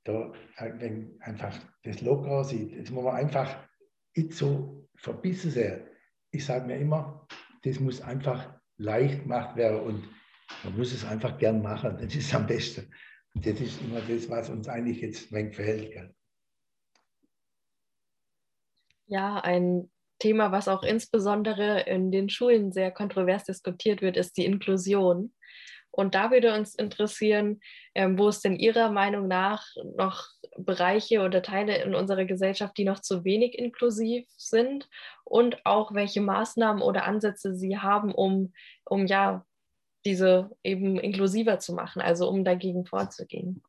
[0.04, 2.72] da einfach das locker sieht.
[2.72, 3.68] Jetzt muss man einfach
[4.16, 5.86] nicht so verbissen sein.
[6.30, 7.26] Ich sage mir immer,
[7.62, 10.08] das muss einfach leicht gemacht werden und
[10.64, 11.98] man muss es einfach gern machen.
[12.00, 12.90] Das ist am besten.
[13.34, 15.92] Das ist immer das, was uns eigentlich jetzt fehlt.
[15.92, 16.14] Gell?
[19.06, 24.44] Ja, ein Thema, was auch insbesondere in den Schulen sehr kontrovers diskutiert wird, ist die
[24.44, 25.32] Inklusion.
[25.90, 27.60] Und da würde uns interessieren,
[27.94, 32.84] ähm, wo es denn Ihrer Meinung nach noch Bereiche oder Teile in unserer Gesellschaft, die
[32.84, 34.88] noch zu wenig inklusiv sind
[35.24, 38.52] und auch welche Maßnahmen oder Ansätze Sie haben, um,
[38.84, 39.44] um ja
[40.04, 43.62] diese eben inklusiver zu machen, also um dagegen vorzugehen.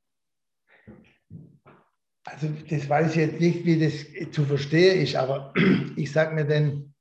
[2.23, 5.53] Also das weiß ich jetzt nicht, wie das zu verstehen ist, aber
[5.95, 6.93] ich sage mir denn,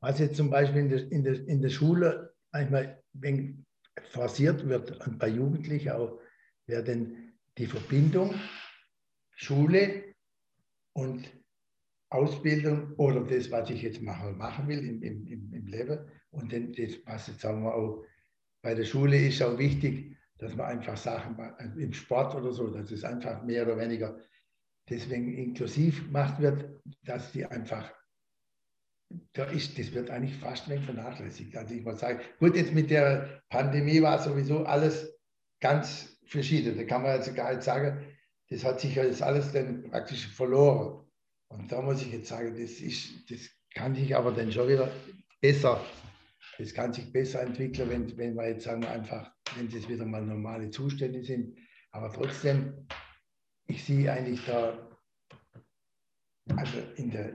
[0.00, 3.64] was jetzt zum Beispiel in der, in der, in der Schule manchmal wenn
[4.12, 6.20] forciert wird und bei Jugendlichen auch,
[6.66, 8.34] wäre denn die Verbindung
[9.34, 10.14] Schule
[10.92, 11.30] und
[12.10, 15.98] Ausbildung oder das, was ich jetzt machen, machen will im, im, im Leben.
[16.30, 18.04] Und dann das, was jetzt sagen wir auch
[18.62, 22.68] bei der Schule ist auch wichtig, dass man einfach Sachen also im Sport oder so,
[22.68, 24.18] dass es einfach mehr oder weniger
[24.88, 27.92] deswegen inklusiv gemacht wird, dass die einfach
[29.32, 31.56] da ist, das wird eigentlich fast nicht vernachlässigt.
[31.56, 35.18] Also ich muss sagen, gut, jetzt mit der Pandemie war sowieso alles
[35.60, 36.76] ganz verschieden.
[36.76, 38.04] Da kann man jetzt gar nicht sagen,
[38.50, 41.06] das hat sich jetzt alles dann praktisch verloren.
[41.48, 43.40] Und da muss ich jetzt sagen, das, ist, das
[43.74, 44.90] kann sich aber dann schon wieder
[45.40, 45.80] besser,
[46.58, 50.24] das kann sich besser entwickeln, wenn, wenn wir jetzt sagen, einfach, wenn das wieder mal
[50.24, 51.58] normale Zustände sind.
[51.90, 52.86] Aber trotzdem,
[53.66, 54.88] ich sehe eigentlich da,
[56.56, 57.32] also in der,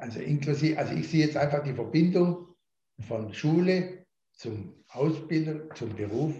[0.00, 2.54] also inklusive, also ich sehe jetzt einfach die Verbindung
[3.00, 6.34] von Schule zum Ausbildung, zum Beruf.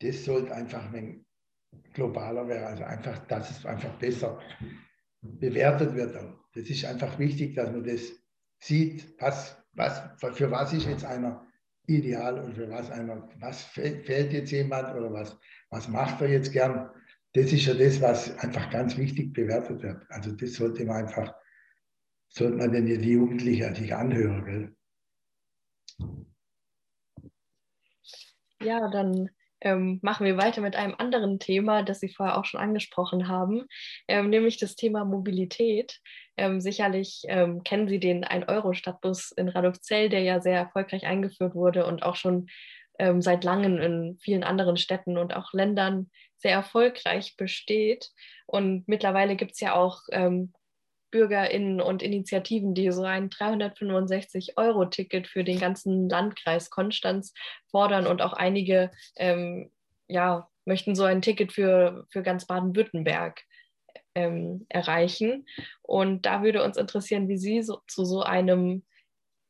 [0.00, 1.24] Das sollte einfach ein
[1.92, 4.40] globaler werden, also einfach, dass es einfach besser
[5.22, 6.14] bewertet wird.
[6.54, 8.12] Das ist einfach wichtig, dass man das
[8.58, 10.02] sieht, was, was,
[10.36, 11.46] für was ist jetzt einer
[11.86, 15.38] ideal und für was einer, was fällt jetzt jemand oder was,
[15.70, 16.90] was macht er jetzt gern.
[17.34, 20.02] Das ist ja das, was einfach ganz wichtig bewertet wird.
[20.08, 21.34] Also das sollte man einfach
[22.36, 24.44] sollte man denn die Jugendlichen sich anhören.
[24.44, 24.76] Gell?
[28.60, 32.60] Ja, dann ähm, machen wir weiter mit einem anderen Thema, das Sie vorher auch schon
[32.60, 33.66] angesprochen haben,
[34.08, 36.00] ähm, nämlich das Thema Mobilität.
[36.36, 41.86] Ähm, sicherlich ähm, kennen Sie den 1-Euro-Stadtbus in Radolfzell, der ja sehr erfolgreich eingeführt wurde
[41.86, 42.48] und auch schon
[42.98, 48.10] ähm, seit langem in vielen anderen Städten und auch Ländern sehr erfolgreich besteht.
[48.46, 50.52] Und mittlerweile gibt es ja auch ähm,
[51.14, 57.32] BürgerInnen und Initiativen, die so ein 365-Euro-Ticket für den ganzen Landkreis Konstanz
[57.70, 59.70] fordern und auch einige ähm,
[60.08, 63.42] ja, möchten so ein Ticket für, für ganz Baden-Württemberg
[64.16, 65.46] ähm, erreichen.
[65.82, 68.82] Und da würde uns interessieren, wie Sie so, zu so einem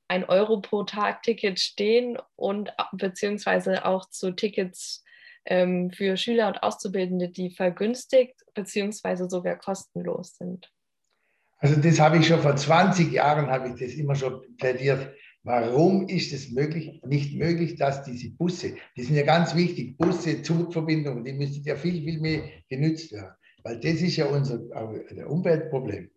[0.06, 5.02] ein Euro pro Tag Ticket stehen und beziehungsweise auch zu Tickets
[5.46, 10.73] ähm, für Schüler und Auszubildende, die vergünstigt beziehungsweise sogar kostenlos sind.
[11.58, 15.14] Also das habe ich schon vor 20 Jahren, habe ich das immer schon plädiert.
[15.44, 20.42] Warum ist es möglich, nicht möglich, dass diese Busse, die sind ja ganz wichtig, Busse,
[20.42, 23.34] Zugverbindungen, die müssten ja viel, viel mehr genützt werden.
[23.62, 24.60] Weil das ist ja unser
[25.26, 26.10] Umweltproblem.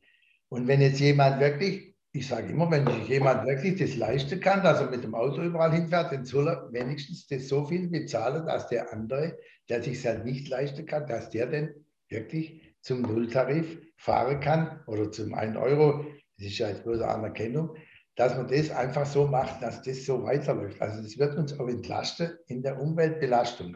[0.49, 4.63] Und wenn jetzt jemand wirklich, ich sage immer, wenn sich jemand wirklich das leisten kann,
[4.63, 8.45] dass er mit dem Auto überall hinfährt, dann soll er wenigstens das so viel bezahlen,
[8.45, 9.37] dass der andere,
[9.69, 11.69] der sich halt nicht leisten kann, dass der dann
[12.09, 16.05] wirklich zum Nulltarif fahren kann oder zum 1 Euro.
[16.37, 17.75] Das ist ja jetzt eine Anerkennung
[18.17, 20.81] dass man das einfach so macht, dass das so weiterläuft.
[20.81, 23.75] Also das wird uns auch entlasten in der Umweltbelastung.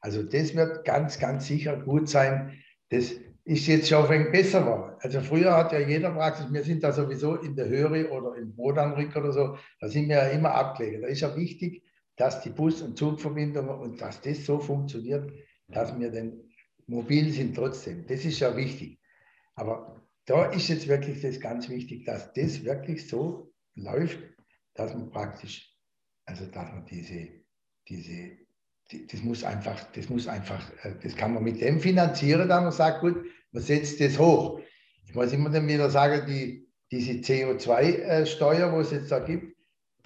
[0.00, 2.58] Also das wird ganz, ganz sicher gut sein.
[2.88, 3.12] Das
[3.44, 4.96] ist jetzt schon ein besser geworden.
[5.00, 8.56] Also früher hat ja jeder Praxis, wir sind da sowieso in der Höhe oder im
[8.56, 11.02] Bodanrück oder so, da sind wir ja immer abgelegen.
[11.02, 11.82] Da ist ja wichtig,
[12.16, 15.30] dass die Bus- und Zugverbindungen und dass das so funktioniert,
[15.68, 16.40] dass wir dann
[16.86, 18.06] mobil sind trotzdem.
[18.06, 19.00] Das ist ja wichtig.
[19.54, 24.18] Aber da ist jetzt wirklich das ganz wichtig, dass das wirklich so läuft,
[24.74, 25.74] dass man praktisch,
[26.24, 27.28] also dass man diese,
[27.88, 28.38] diese,
[28.90, 32.62] die, das muss einfach, das muss einfach, äh, das kann man mit dem finanzieren, dass
[32.62, 34.60] man sagt, gut, man setzt das hoch.
[35.06, 39.53] Ich muss immer dann wieder sagen, die, diese CO2-Steuer, wo es jetzt da gibt,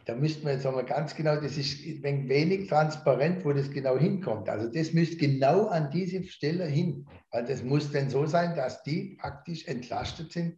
[0.08, 3.96] da müsste man jetzt einmal ganz genau, das ist ein wenig transparent, wo das genau
[3.98, 4.48] hinkommt.
[4.48, 8.82] Also das müsste genau an diese Stelle hin, weil das muss dann so sein, dass
[8.82, 10.56] die praktisch entlastet sind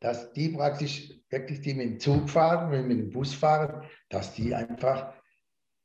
[0.00, 4.54] dass die praktisch wirklich, die mit dem Zug fahren, mit dem Bus fahren, dass die
[4.54, 5.12] einfach,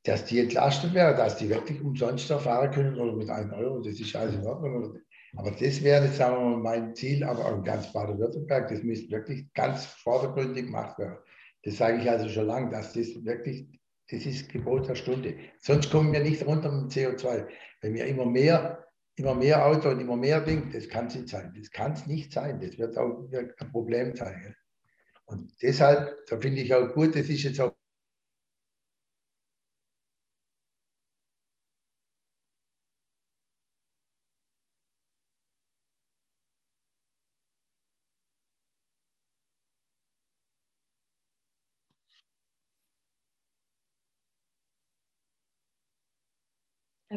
[0.04, 3.80] dass die entlastet werden, dass die wirklich umsonst da fahren können oder mit einem Euro,
[3.80, 4.98] das ist alles in Ordnung.
[5.34, 9.10] Aber das wäre, sagen wir mal, mein Ziel, aber auch in ganz Baden-Württemberg, das müsste
[9.10, 11.16] wirklich ganz vordergründig gemacht werden.
[11.62, 13.66] Das sage ich also schon lange, dass das wirklich,
[14.10, 15.36] das ist Gebot der Stunde.
[15.60, 17.46] Sonst kommen wir nicht runter mit dem CO2.
[17.80, 18.82] Wenn wir immer mehr
[19.16, 21.52] immer mehr Auto und immer mehr Ding, das kann es nicht sein.
[21.56, 22.60] Das kann es nicht sein.
[22.60, 24.54] Das wird auch ein Problem sein.
[25.26, 27.74] Und deshalb, da finde ich auch gut, das ist jetzt auch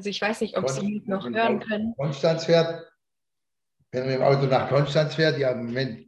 [0.05, 1.95] Also ich weiß nicht, ob Konst Sie noch hören können.
[1.95, 2.85] Konstanz fährt,
[3.91, 6.05] wenn man dem Auto nach Konstanz fährt, ja, Moment,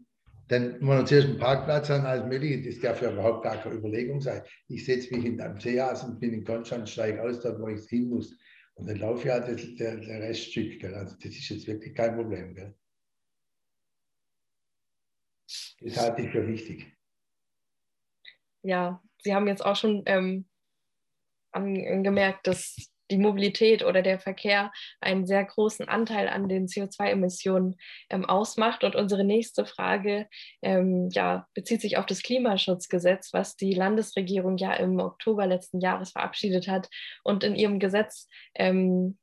[0.49, 2.69] dann muss man zuerst einen Parkplatz an, alles mögliche.
[2.69, 4.43] Das darf ja überhaupt gar keine Überlegung sein.
[4.67, 7.89] Ich setze mich in einem Seehaus und bin in Konstanz, steige aus, dort, wo ich
[7.89, 8.37] hin muss.
[8.75, 10.79] Und dann laufe ich ja das, der, der Reststück.
[10.79, 10.93] Gell?
[10.93, 12.53] Also das ist jetzt wirklich kein Problem.
[12.53, 12.75] Gell?
[15.81, 16.95] Das halte ich für wichtig.
[18.61, 20.45] Ja, Sie haben jetzt auch schon ähm,
[21.51, 27.75] angemerkt, dass die Mobilität oder der Verkehr einen sehr großen Anteil an den CO2-Emissionen
[28.09, 28.83] ähm, ausmacht.
[28.83, 30.27] Und unsere nächste Frage
[30.61, 36.11] ähm, ja, bezieht sich auf das Klimaschutzgesetz, was die Landesregierung ja im Oktober letzten Jahres
[36.11, 36.89] verabschiedet hat.
[37.23, 39.17] Und in ihrem Gesetz ähm,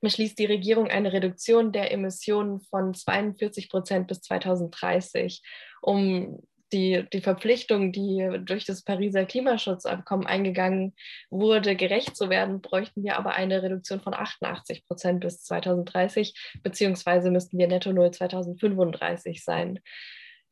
[0.00, 5.42] beschließt die Regierung eine Reduktion der Emissionen von 42 Prozent bis 2030,
[5.80, 6.40] um
[6.72, 10.94] die, die Verpflichtung, die durch das Pariser Klimaschutzabkommen eingegangen
[11.30, 17.30] wurde, gerecht zu werden, bräuchten wir aber eine Reduktion von 88 Prozent bis 2030, beziehungsweise
[17.30, 19.80] müssten wir netto null 2035 sein.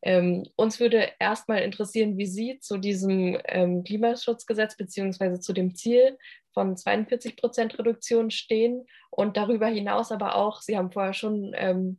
[0.03, 6.19] Ähm, uns würde erstmal interessieren, wie Sie zu diesem ähm, Klimaschutzgesetz beziehungsweise zu dem Ziel
[6.53, 11.99] von 42 Prozent Reduktion stehen und darüber hinaus aber auch, Sie haben vorher schon ähm,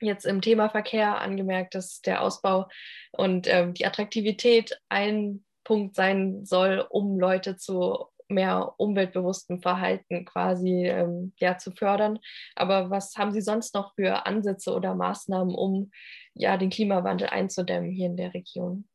[0.00, 2.68] jetzt im Thema Verkehr angemerkt, dass der Ausbau
[3.12, 10.86] und ähm, die Attraktivität ein Punkt sein soll, um Leute zu mehr umweltbewusstem Verhalten quasi
[10.86, 12.18] ähm, ja, zu fördern.
[12.54, 15.90] Aber was haben Sie sonst noch für Ansätze oder Maßnahmen, um
[16.34, 18.88] ja, den Klimawandel einzudämmen hier in der Region?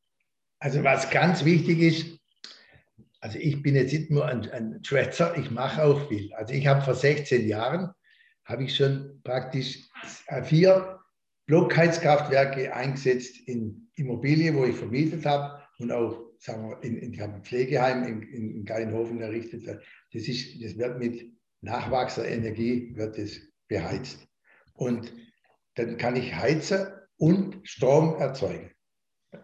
[0.59, 2.19] Also was ganz wichtig ist,
[3.19, 6.33] also ich bin jetzt nicht nur ein, ein Schwätzer, ich mache auch viel.
[6.33, 7.91] Also ich habe vor 16 Jahren
[8.45, 9.87] habe ich schon praktisch
[10.43, 10.99] vier
[11.47, 17.43] Blockheizkraftwerke eingesetzt in Immobilien, wo ich vermietet habe und auch sagen wir, in, in ein
[17.43, 19.67] Pflegeheim in, in Geinhofen errichtet.
[19.67, 24.27] Das, ist, das wird mit Nachwachsenergie wird das beheizt.
[24.73, 25.13] Und
[25.75, 26.87] dann kann ich heizen
[27.17, 28.71] und Strom erzeugen.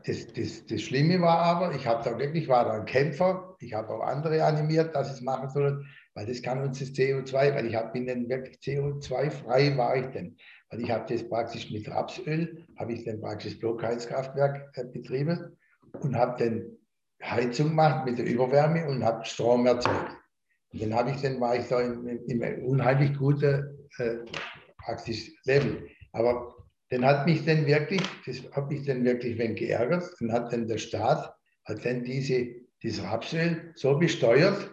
[0.05, 3.73] Das, das, das Schlimme war aber, ich habe da wirklich, war da ein Kämpfer, ich
[3.73, 5.85] habe auch andere animiert, dass es machen sollen
[6.17, 10.07] weil das kann uns das CO2, weil ich hab, bin dann wirklich CO2-frei war ich
[10.07, 10.35] denn.
[10.71, 15.55] Weil ich habe das praktisch mit Rapsöl, habe ich dann praktisch Blockheizkraftwerk äh, betrieben
[16.01, 16.65] und habe dann
[17.23, 20.17] Heizung gemacht mit der Überwärme und habe Strom erzeugt.
[20.73, 24.15] Und dann habe ich dann, war ich da in, in, in unheimlich guten äh,
[24.83, 25.87] praktisch Level.
[26.13, 26.55] Aber
[26.89, 30.67] dann hat mich dann wirklich, das hat mich dann wirklich wenn geärgert, dann hat dann
[30.67, 31.31] der Staat,
[31.65, 34.71] hat dann diese das Rapsöl so besteuert,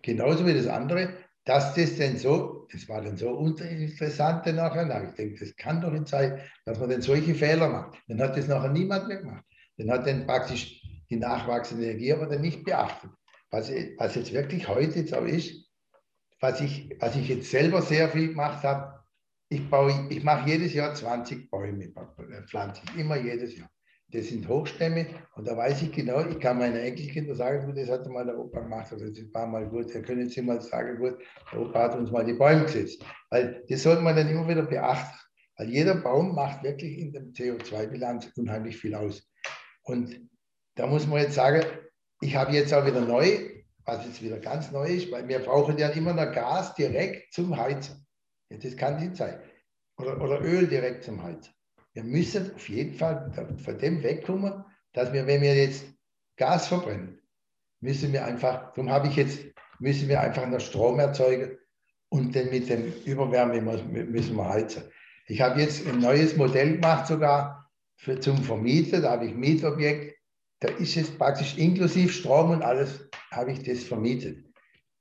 [0.00, 5.04] genauso wie das andere, dass das denn so, das war dann so uninteressant nachher, na,
[5.04, 7.98] ich denke, das kann doch nicht sein, dass man denn solche Fehler macht.
[8.06, 9.44] Dann hat das nachher niemand mehr gemacht.
[9.76, 13.10] Dann hat dann praktisch die nachwachsende Energie aber dann nicht beachtet.
[13.50, 15.68] Was, was jetzt wirklich heute jetzt auch ist,
[16.40, 19.02] was ich, was ich jetzt selber sehr viel gemacht habe,
[19.48, 23.70] ich, baue, ich mache jedes Jahr 20 Bäume, äh, pflanze ich immer jedes Jahr.
[24.12, 27.88] Das sind Hochstämme und da weiß ich genau, ich kann meinen Enkelkinder sagen, gut, das
[27.88, 30.98] hat mal der Opa gemacht, also das war mal gut, da können Sie mal sagen,
[30.98, 31.18] gut,
[31.50, 33.02] der Opa hat uns mal die Bäume gesetzt.
[33.30, 35.18] Weil das sollte man dann immer wieder beachten,
[35.56, 39.26] weil jeder Baum macht wirklich in der CO2-Bilanz unheimlich viel aus.
[39.84, 40.28] Und
[40.74, 41.64] da muss man jetzt sagen,
[42.20, 43.50] ich habe jetzt auch wieder neu,
[43.84, 47.56] was jetzt wieder ganz neu ist, weil wir brauchen ja immer noch Gas direkt zum
[47.56, 48.06] Heizen.
[48.50, 49.40] Ja, das kann nicht sein.
[49.96, 51.52] Oder, oder Öl direkt zum Heizen.
[51.94, 53.30] Wir müssen auf jeden Fall
[53.62, 55.84] von dem wegkommen, dass wir, wenn wir jetzt
[56.36, 57.20] Gas verbrennen,
[57.80, 59.40] müssen wir einfach, darum habe ich jetzt,
[59.78, 61.58] müssen wir einfach noch Strom erzeugen
[62.08, 64.84] und dann mit dem Überwärme müssen wir heizen.
[65.26, 70.16] Ich habe jetzt ein neues Modell gemacht sogar für, zum Vermieten, da habe ich Mietobjekt,
[70.60, 74.44] da ist es praktisch inklusive Strom und alles, habe ich das vermietet.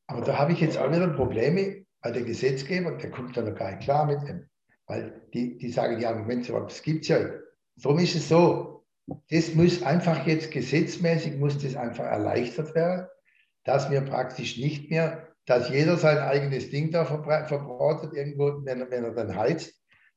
[0.08, 3.56] Aber da habe ich jetzt auch wieder Probleme, weil der Gesetzgeber, der kommt da noch
[3.56, 4.50] gar nicht klar mit dem.
[4.92, 7.20] Weil die, die sagen, ja, Moment, das gibt es ja.
[7.78, 8.84] Darum ist es so,
[9.30, 13.08] das muss einfach jetzt gesetzmäßig, muss das einfach erleichtert werden,
[13.64, 18.92] dass wir praktisch nicht mehr, dass jeder sein eigenes Ding da verbratet irgendwo, wenn er,
[18.92, 19.74] wenn er dann heizt.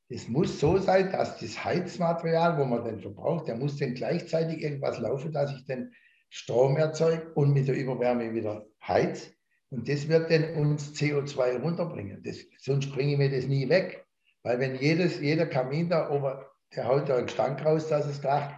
[0.09, 4.61] Es muss so sein, dass das Heizmaterial, wo man dann verbraucht, der muss dann gleichzeitig
[4.61, 5.93] irgendwas laufen, dass ich den
[6.31, 9.31] Strom erzeuge und mit der Überwärme wieder heiz.
[9.71, 12.25] Und das wird dann uns CO2 runterbringen.
[12.25, 14.04] Das, sonst bringen wir das nie weg.
[14.45, 16.35] Weil wenn jedes, jeder Kamin da oben,
[16.77, 18.55] der haut da einen Stank raus, dass es kracht.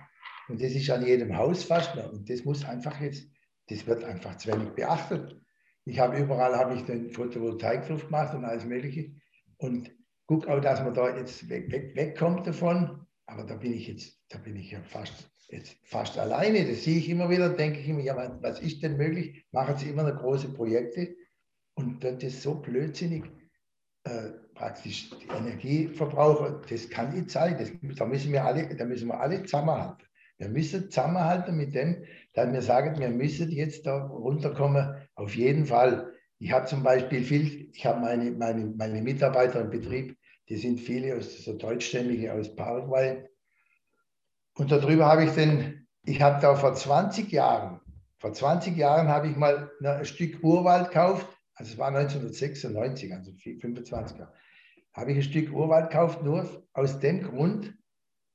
[0.49, 2.13] Und das ist an jedem Haus fast noch.
[2.13, 3.27] Und das muss einfach jetzt,
[3.69, 5.41] das wird einfach zu wenig beachtet.
[5.85, 9.13] Ich habe überall habe ich den Photovoltaik drauf gemacht und alles Mögliche.
[9.59, 9.91] Und
[10.27, 13.07] guck auch, dass man da jetzt weg, weg, wegkommt davon.
[13.27, 16.67] Aber da bin ich jetzt, da bin ich ja fast, jetzt fast alleine.
[16.67, 19.47] Das sehe ich immer wieder, denke ich immer, ja, was ist denn möglich?
[19.53, 21.15] Machen sie immer noch große Projekte.
[21.75, 23.25] Und das ist so blödsinnig.
[24.05, 27.57] Äh, praktisch die Energieverbraucher, das kann nicht sein.
[27.59, 30.05] Das, da, müssen wir alle, da müssen wir alle zusammenhalten.
[30.39, 35.67] Wir müssen zusammenhalten mit dem, dass wir sagen, wir müssen jetzt da runterkommen, auf jeden
[35.67, 36.13] Fall.
[36.39, 40.17] Ich habe zum Beispiel viel, ich habe meine, meine, meine Mitarbeiter im Betrieb,
[40.49, 43.25] die sind viele aus so deutschstämmige aus Paraguay.
[44.55, 47.81] Und darüber habe ich den, ich habe da vor 20 Jahren,
[48.19, 53.33] vor 20 Jahren habe ich mal ein Stück Urwald gekauft, also es war 1996, also
[53.33, 54.33] 25 Jahre
[54.97, 57.77] habe ich ein Stück Urwald gekauft, nur aus dem Grund,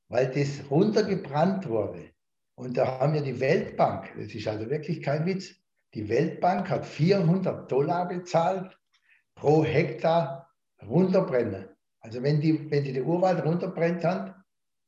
[0.08, 2.10] weil das runtergebrannt wurde.
[2.54, 5.54] Und da haben wir die Weltbank, das ist also wirklich kein Witz,
[5.94, 8.78] die Weltbank hat 400 Dollar bezahlt
[9.34, 10.48] pro Hektar
[10.86, 11.68] runterbrennen.
[12.00, 14.34] Also wenn die, wenn die den Urwald runterbrennt haben,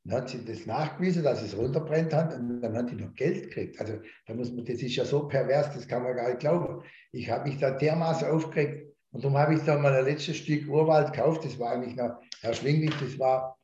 [0.05, 3.45] dann hat sie das nachgewiesen, dass es runterbrennt hat und dann hat die noch Geld
[3.45, 3.81] gekriegt.
[3.81, 6.83] Also da muss man, das ist ja so pervers, das kann man gar nicht glauben.
[7.13, 10.69] Ich habe mich da dermaßen aufgeregt, und darum habe ich da mal ein letztes Stück
[10.69, 11.45] Urwald gekauft.
[11.45, 12.93] Das war eigentlich noch erschwinglich.
[12.99, 13.57] Das war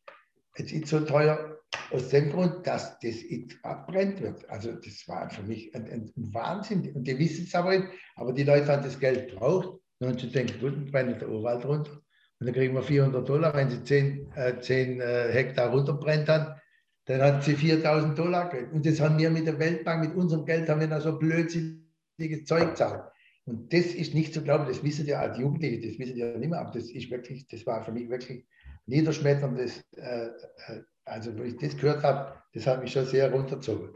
[0.57, 1.59] jetzt nicht so teuer.
[1.91, 3.17] Aus dem Grund, dass das
[3.65, 4.49] abbrennt wird.
[4.49, 6.95] Also das war für mich ein, ein Wahnsinn.
[6.95, 7.89] Und die wissen es aber nicht.
[8.15, 9.81] Aber die Leute haben das Geld gebraucht.
[9.99, 12.01] Und sie denken, gut, dann brennt der Urwald runter.
[12.39, 13.53] Und dann kriegen wir 400 Dollar.
[13.53, 16.61] Wenn sie 10, äh, 10 äh, Hektar runterbrennt haben,
[17.07, 18.73] dann hat sie 4000 Dollar gekriegt.
[18.73, 22.45] Und das haben wir mit der Weltbank, mit unserem Geld, haben wir da so blödsinniges
[22.45, 23.10] Zeug gezahlt.
[23.51, 26.51] Und das ist nicht zu glauben, das wissen ja als Jugendliche, das wissen ja nicht
[26.51, 28.47] mehr, aber das ist wirklich, das war für mich wirklich
[28.87, 29.83] niederschmetterndes.
[29.97, 33.91] Äh, äh, also, wo ich das gehört habe, das hat mich schon sehr runtergezogen.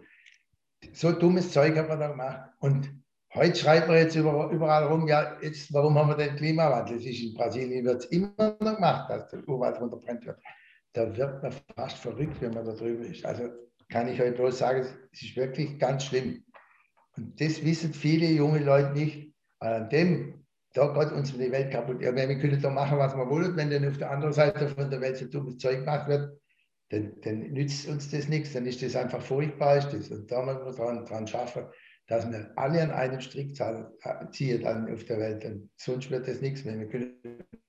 [0.93, 2.51] So dummes Zeug hat man da gemacht.
[2.59, 2.93] Und
[3.33, 6.97] heute schreibt man jetzt überall rum, ja, jetzt, warum haben wir den Klimawandel?
[6.97, 10.43] Das ist in Brasilien wird es immer noch gemacht, dass der Urwald runterbrennt wird.
[10.95, 13.25] Da wird man fast verrückt, wenn man da drüber ist.
[13.25, 13.51] Also
[13.89, 16.43] kann ich euch bloß sagen, es ist wirklich ganz schlimm.
[17.17, 19.34] Und das wissen viele junge Leute nicht.
[19.65, 22.03] Weil an dem, da geht uns die Welt kaputt.
[22.03, 23.57] Ja, wir können doch machen, was wir wollen.
[23.57, 26.39] Wenn dann auf der anderen Seite von der Welt so dummes Zeug gemacht wird,
[26.91, 28.53] dann, dann nützt uns das nichts.
[28.53, 29.79] Dann ist das einfach furchtbar.
[29.79, 30.11] Ist das.
[30.11, 31.65] Und da müssen wir dran, dran schaffen,
[32.09, 33.57] dass wir alle an einem Strick
[34.33, 35.47] ziehen dann auf der Welt.
[35.47, 36.79] Und sonst wird das nichts mehr.
[36.79, 37.15] Wir können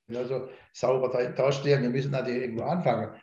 [0.08, 1.82] nur so sauber da, dastehen.
[1.82, 3.16] Wir müssen natürlich irgendwo anfangen.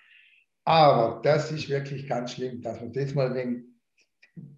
[0.65, 3.79] Aber das ist wirklich ganz schlimm, dass man das mal wegen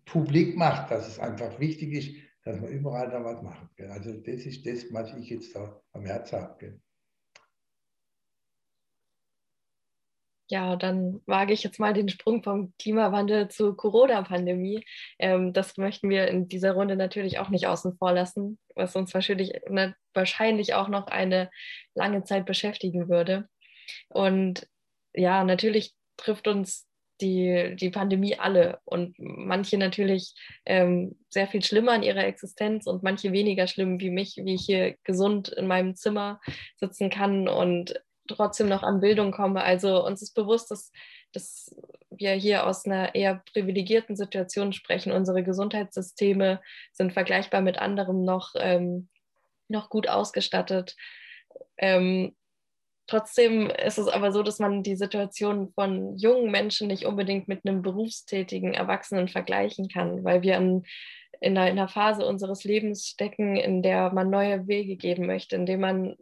[0.04, 3.70] publik macht, dass es einfach wichtig ist, dass wir überall da was machen.
[3.76, 3.90] Gell?
[3.90, 6.80] Also das ist das, was ich jetzt da am Herzen habe.
[10.50, 14.84] Ja, dann wage ich jetzt mal den Sprung vom Klimawandel zur Corona-Pandemie.
[15.18, 19.14] Ähm, das möchten wir in dieser Runde natürlich auch nicht außen vor lassen, was uns
[19.14, 19.52] wahrscheinlich,
[20.12, 21.50] wahrscheinlich auch noch eine
[21.94, 23.48] lange Zeit beschäftigen würde.
[24.08, 24.68] Und
[25.14, 26.86] ja, natürlich trifft uns
[27.20, 30.34] die, die Pandemie alle und manche natürlich
[30.66, 34.64] ähm, sehr viel schlimmer in ihrer Existenz und manche weniger schlimm wie mich, wie ich
[34.66, 36.40] hier gesund in meinem Zimmer
[36.76, 37.94] sitzen kann und
[38.28, 39.62] trotzdem noch an Bildung komme.
[39.62, 40.90] Also uns ist bewusst, dass,
[41.32, 41.74] dass
[42.10, 45.12] wir hier aus einer eher privilegierten Situation sprechen.
[45.12, 46.60] Unsere Gesundheitssysteme
[46.92, 49.08] sind vergleichbar mit anderen noch, ähm,
[49.68, 50.96] noch gut ausgestattet.
[51.76, 52.34] Ähm,
[53.06, 57.66] trotzdem ist es aber so, dass man die Situation von jungen Menschen nicht unbedingt mit
[57.66, 60.82] einem berufstätigen Erwachsenen vergleichen kann, weil wir an,
[61.40, 65.56] in, einer, in einer Phase unseres Lebens stecken, in der man neue Wege gehen möchte,
[65.56, 66.16] in dem man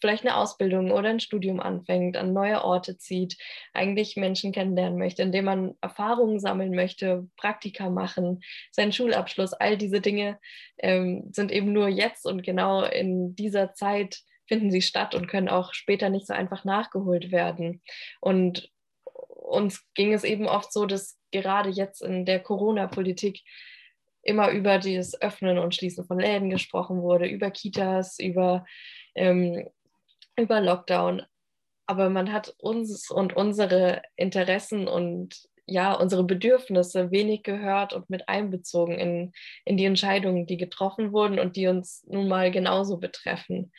[0.00, 3.38] vielleicht eine Ausbildung oder ein Studium anfängt, an neue Orte zieht,
[3.72, 8.40] eigentlich Menschen kennenlernen möchte, indem man Erfahrungen sammeln möchte, Praktika machen,
[8.72, 10.38] seinen Schulabschluss, all diese Dinge
[10.78, 14.18] ähm, sind eben nur jetzt und genau in dieser Zeit
[14.48, 17.82] finden sie statt und können auch später nicht so einfach nachgeholt werden.
[18.20, 18.70] Und
[19.04, 23.42] uns ging es eben oft so, dass gerade jetzt in der Corona-Politik
[24.22, 28.66] immer über das Öffnen und Schließen von Läden gesprochen wurde, über Kitas, über
[29.14, 29.68] ähm,
[30.38, 31.22] über Lockdown.
[31.86, 38.28] Aber man hat uns und unsere Interessen und ja, unsere Bedürfnisse wenig gehört und mit
[38.28, 39.32] einbezogen in,
[39.64, 43.70] in die Entscheidungen, die getroffen wurden und die uns nun mal genauso betreffen.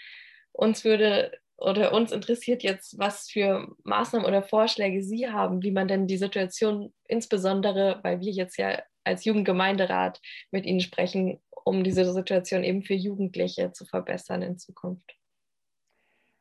[0.59, 5.87] Uns würde oder uns interessiert jetzt, was für Maßnahmen oder Vorschläge Sie haben, wie man
[5.87, 12.11] denn die Situation, insbesondere, weil wir jetzt ja als Jugendgemeinderat mit Ihnen sprechen, um diese
[12.11, 15.15] Situation eben für Jugendliche zu verbessern in Zukunft.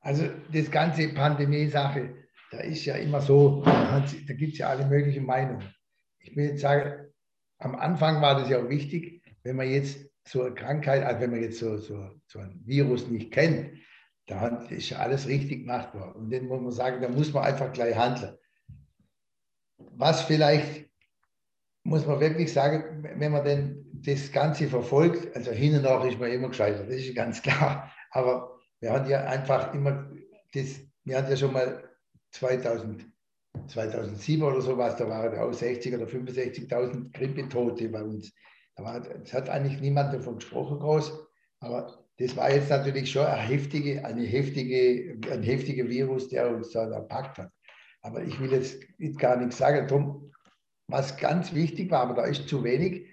[0.01, 2.15] Also das ganze Pandemie-Sache,
[2.51, 4.05] da ist ja immer so, da,
[4.35, 5.75] gibt es ja alle möglichen Meinungen.
[6.19, 7.13] Ich will jetzt sagen,
[7.59, 11.31] am Anfang war das ja auch wichtig, wenn man jetzt so eine Krankheit, also wenn
[11.31, 13.71] man jetzt so, so, so ein Virus nicht kennt,
[14.29, 16.13] da ist alles richtig gemacht worden.
[16.13, 18.37] Und dann muss man sagen, da muss man einfach gleich handeln.
[19.79, 20.91] Was vielleicht,
[21.83, 26.21] muss man wirklich sagen, wenn man denn das Ganze verfolgt, also hin und nach ist
[26.21, 27.91] man immer gescheitert, das ist ganz klar.
[28.11, 30.11] Aber wir hatten ja einfach immer,
[30.53, 31.89] das, wir hatten ja schon mal
[32.33, 33.07] 2000,
[33.67, 38.35] 2007 oder sowas, da waren ja auch 60 oder 65.000 Grippetote bei uns.
[38.77, 41.19] Da war, es hat eigentlich niemand davon gesprochen groß,
[41.61, 46.71] aber das war jetzt natürlich schon eine heftige, eine heftige, ein heftiger Virus, der uns
[46.71, 47.53] da erpackt hat.
[48.03, 48.79] Aber ich will jetzt
[49.19, 49.87] gar nichts sagen.
[49.87, 50.33] Drum,
[50.89, 53.07] was ganz wichtig war, aber da ist zu wenig,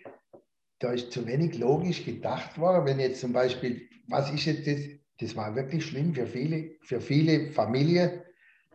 [0.80, 2.86] da ist zu wenig logisch gedacht worden.
[2.86, 4.80] Wenn jetzt zum Beispiel, was ist jetzt das,
[5.20, 8.22] das war wirklich schlimm für viele, für viele Familien.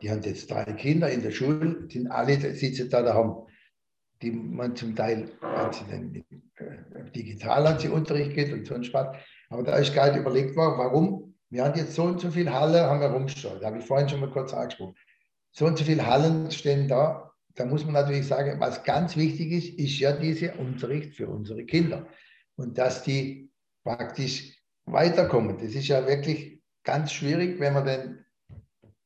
[0.01, 3.47] Die haben jetzt drei Kinder in der Schule, sind alle sitzen da, da haben
[4.23, 8.93] die man zum Teil hat sie dann äh, digital hat sie Unterricht geht und sonst
[8.93, 9.17] was.
[9.51, 11.35] Aber da ist gerade überlegt worden, warum?
[11.51, 13.61] Wir haben jetzt so und so viele Halle, haben wir rumgestellt.
[13.61, 14.95] Da habe ich vorhin schon mal kurz angesprochen.
[15.51, 17.33] So und so viele Hallen stehen da.
[17.57, 21.65] Da muss man natürlich sagen, was ganz wichtig ist, ist ja dieser Unterricht für unsere
[21.65, 22.07] Kinder.
[22.57, 23.51] Und dass die
[23.83, 25.59] praktisch weiterkommen.
[25.59, 28.25] Das ist ja wirklich ganz schwierig, wenn man dann,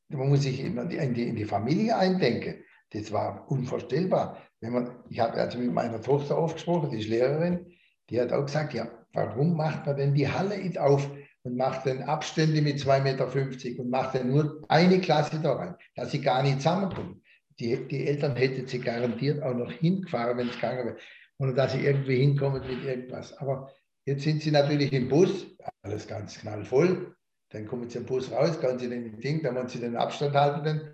[0.09, 2.63] man muss sich in die, in die Familie eindenken.
[2.91, 4.41] Das war unvorstellbar.
[4.61, 7.73] Wenn man, ich habe also mit meiner Tochter aufgesprochen, die ist Lehrerin,
[8.09, 11.09] die hat auch gesagt, ja, warum macht man denn die Halle auf
[11.43, 15.75] und macht dann Abstände mit 2,50 Meter und macht dann nur eine Klasse da rein,
[15.95, 17.21] dass sie gar nicht zusammenkommen.
[17.59, 20.97] Die, die Eltern hätten sie garantiert auch noch hingefahren, wenn es gegangen wäre,
[21.37, 23.37] ohne dass sie irgendwie hinkommen mit irgendwas.
[23.37, 23.69] Aber
[24.05, 25.47] Jetzt sind sie natürlich im Bus,
[25.81, 27.15] alles ganz knallvoll.
[27.49, 29.95] Dann kommen sie im Bus raus, gehen sie in den Ding, dann wollen sie den
[29.95, 30.63] Abstand halten.
[30.63, 30.93] Dann.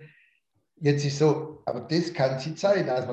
[0.77, 2.55] Jetzt ist so, aber das kann sie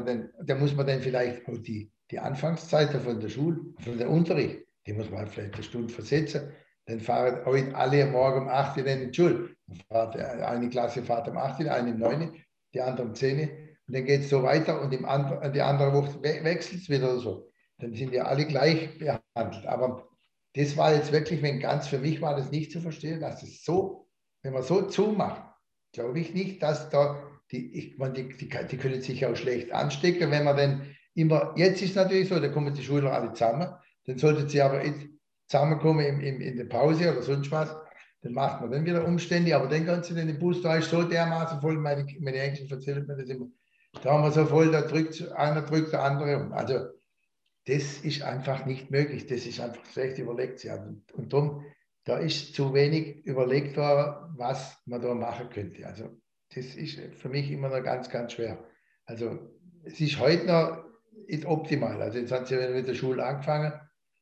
[0.07, 4.09] dann, da muss man dann vielleicht auch die, die Anfangszeit von der Schule, von der
[4.09, 6.53] Unterricht, die muss man vielleicht eine Stunde versetzen.
[6.87, 9.51] Dann fahren heute alle morgen um 8 Uhr in die Schule.
[9.91, 12.33] Eine Klasse fährt um 8 Uhr, eine um 9 Uhr,
[12.75, 13.49] die andere um 10 Uhr.
[13.87, 17.19] Und dann geht es so weiter und im and die andere Woche wechselt es wieder
[17.19, 19.67] so dann sind ja alle gleich behandelt.
[19.67, 20.09] Aber
[20.55, 23.65] das war jetzt wirklich, wenn ganz für mich war das nicht zu verstehen, dass es
[23.65, 24.09] so,
[24.43, 25.43] wenn man so zumacht,
[25.93, 29.73] glaube ich nicht, dass da die, ich meine, die, die, die, können sich auch schlecht
[29.73, 33.33] anstecken, wenn man dann immer, jetzt ist es natürlich so, da kommen die Schüler alle
[33.33, 33.73] zusammen,
[34.09, 34.83] dann sollten sie aber
[35.47, 37.77] zusammenkommen in, in, in der Pause oder sonst was,
[38.23, 41.03] dann macht man dann wieder Umstände, aber dann ganze in den Bus, da ist so
[41.03, 43.47] dermaßen voll, meine, meine Enkel erzählen mir das immer,
[44.03, 46.53] da haben wir so voll, da drückt einer drückt der andere um.
[46.53, 46.87] Also
[47.67, 49.27] das ist einfach nicht möglich.
[49.27, 50.65] Das ist einfach schlecht überlegt.
[50.65, 50.77] Ja.
[50.77, 51.65] Und, und darum,
[52.05, 55.87] da ist zu wenig überlegt worden, was man da machen könnte.
[55.87, 56.09] Also
[56.55, 58.65] das ist für mich immer noch ganz, ganz schwer.
[59.05, 59.39] Also
[59.85, 60.85] es ist heute noch
[61.27, 62.01] ist optimal.
[62.01, 63.73] Also jetzt hat sie mit der Schule angefangen,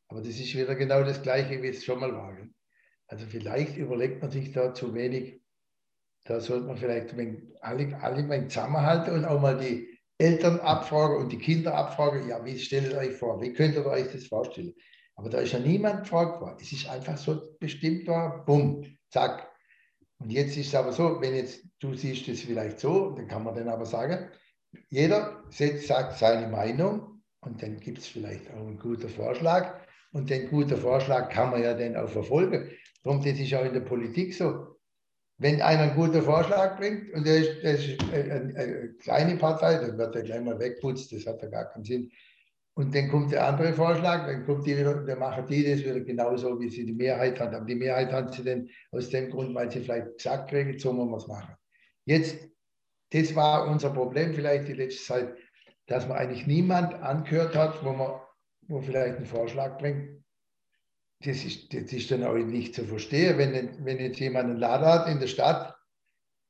[0.09, 2.37] aber das ist wieder genau das Gleiche, wie es schon mal war.
[3.09, 5.41] Also vielleicht überlegt man sich da zu wenig.
[6.25, 7.15] Da sollte man vielleicht
[7.61, 12.45] alle, alle mal zusammenhalten und auch mal die Eltern abfragen und die Kinder abfragen, ja,
[12.45, 13.41] wie stellt ihr euch vor?
[13.41, 14.75] Wie könnt ihr euch das vorstellen?
[15.15, 16.57] Aber da ist ja niemand gefragt worden.
[16.61, 19.51] Es ist einfach so bestimmt war, bumm, zack.
[20.19, 23.45] Und jetzt ist es aber so, wenn jetzt du siehst es vielleicht so, dann kann
[23.45, 24.31] man dann aber sagen,
[24.89, 29.86] jeder setzt, sagt seine Meinung und dann gibt es vielleicht auch einen guten Vorschlag.
[30.17, 32.71] Und den guten Vorschlag kann man ja dann auch verfolgen.
[33.05, 34.79] Darum, das ist auch in der Politik so.
[35.37, 39.75] Wenn einer einen guten Vorschlag bringt und der ist, der ist eine, eine, kleine Partei,
[39.75, 42.11] dann wird er gleich mal wegputzt, das hat ja gar keinen Sinn.
[42.73, 46.01] Und dann kommt der andere Vorschlag, dann kommt die wieder, dann machen die das wieder
[46.01, 47.55] genauso, wie sie die Mehrheit haben.
[47.55, 50.95] Aber die Mehrheit haben sie dann aus dem Grund, weil sie vielleicht gesagt kriegen, so
[50.95, 51.55] muss man es machen.
[52.07, 52.39] Jetzt,
[53.13, 55.35] das war unser Problem vielleicht die letzte Zeit,
[55.89, 58.13] dass man eigentlich niemand angehört hat, wo man
[58.69, 60.25] wo vielleicht einen Vorschlag bringt.
[61.21, 64.87] Das ist, das ist dann auch nicht zu verstehen, wenn, wenn jetzt jemand einen Lader
[64.87, 65.75] hat in der Stadt,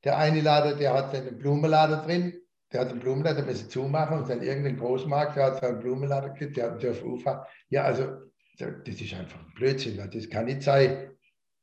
[0.03, 2.33] der eine Lader, der hat einen Blumenlader drin,
[2.71, 6.29] der hat einen Blumenlader, der muss zumachen und dann irgendein Großmarkt, der hat einen Blumenlader
[6.29, 7.47] gekriegt, der hat einen Ufer.
[7.69, 9.97] Ja, also das ist einfach ein Blödsinn.
[9.97, 11.11] Das kann nicht sein,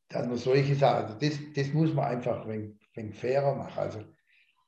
[0.09, 3.79] dass man solche Sachen, also das, das muss man einfach ein wenig fairer machen.
[3.79, 4.05] Also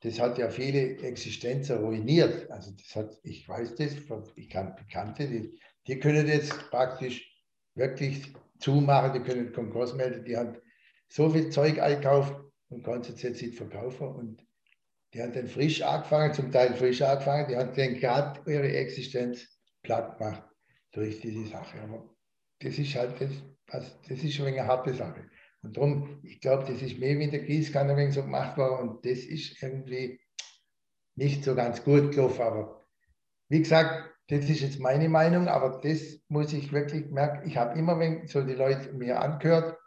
[0.02, 2.50] das hat ja viele Existenzen ruiniert.
[2.50, 3.92] Also das hat, ich weiß das,
[4.34, 7.26] ich kann Bekannte, die, die können jetzt praktisch
[7.74, 10.56] wirklich zumachen, die können Konkurs melden, die haben
[11.08, 12.34] so viel Zeug einkauft
[12.68, 14.08] und konnten es jetzt nicht verkaufen.
[14.08, 14.46] Und
[15.12, 19.46] die haben dann frisch angefangen, zum Teil frisch angefangen, die haben dann gerade ihre Existenz
[19.82, 20.42] platt gemacht
[20.92, 21.80] durch diese Sache.
[21.80, 22.14] Aber
[22.60, 23.30] das ist halt das,
[23.68, 25.28] was, das ist schon eine harte Sache.
[25.62, 29.06] Und darum, ich glaube, das ist mehr wie der Gießkanne wenn so gemacht worden und
[29.06, 30.20] das ist irgendwie
[31.14, 32.42] nicht so ganz gut gelaufen.
[32.42, 32.86] Aber
[33.48, 37.48] wie gesagt, das ist jetzt meine Meinung, aber das muss ich wirklich merken.
[37.48, 39.78] Ich habe immer, wenn so die Leute mir angehört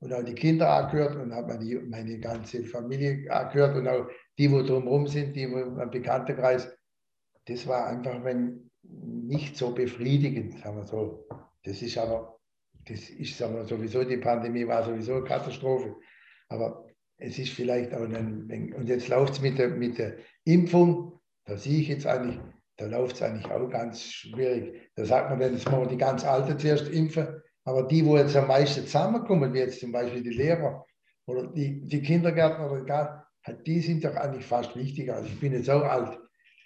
[0.00, 4.08] und auch die Kinder angehört und habe meine, meine ganze Familie angehört und auch
[4.38, 6.68] die, wo drumherum sind, die im Bekanntenkreis,
[7.46, 11.26] das war einfach wenn, nicht so befriedigend, sagen wir so.
[11.64, 12.38] Das ist aber,
[12.86, 15.94] das ist sagen wir, sowieso, die Pandemie war sowieso eine Katastrophe.
[16.48, 16.86] Aber
[17.18, 21.56] es ist vielleicht auch ein, und jetzt läuft es mit der, mit der Impfung, da
[21.56, 22.38] sehe ich jetzt eigentlich,
[22.76, 24.90] da läuft es eigentlich auch ganz schwierig.
[24.96, 28.16] Da sagt man dann, jetzt machen wir die ganz Alte zuerst impfen, aber die, wo
[28.16, 30.84] jetzt am meisten zusammenkommen, wie jetzt zum Beispiel die Lehrer
[31.26, 33.24] oder die, die Kindergärtner oder egal,
[33.66, 35.16] die sind doch eigentlich fast wichtiger.
[35.16, 36.18] Also ich bin jetzt auch alt.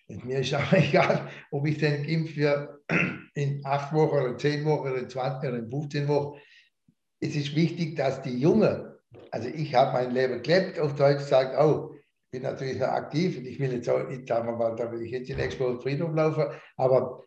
[0.08, 2.80] Und mir ist auch egal, ob ich den geimpft werde
[3.34, 6.38] in acht Wochen oder zehn Wochen oder in 20 oder in 15 Wochen.
[7.20, 8.92] Es ist wichtig, dass die Jungen,
[9.30, 11.89] also ich habe mein Leben gelebt, auf Deutsch gesagt, oh,
[12.30, 15.10] bin natürlich noch aktiv und ich will jetzt auch, sagen wir mal, da will ich
[15.10, 16.44] jetzt in Expo Friedhof laufen,
[16.76, 17.24] aber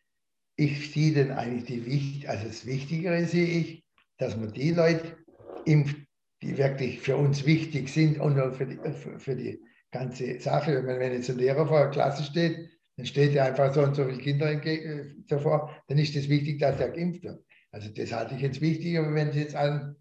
[0.55, 3.83] ich sehe dann eigentlich die Wicht, also das Wichtigere sehe ich,
[4.17, 5.17] dass man die Leute
[5.65, 5.97] impft,
[6.41, 8.79] die wirklich für uns wichtig sind und auch für die,
[9.17, 10.85] für, die ganze Sache.
[10.85, 13.95] Wenn, wenn jetzt ein Lehrer vor der Klasse steht, dann steht er einfach so und
[13.95, 17.43] so viele Kinder äh, davor, dann ist es wichtig, dass er geimpft wird.
[17.71, 19.95] Also das halte ich jetzt wichtig, aber wenn Sie jetzt an,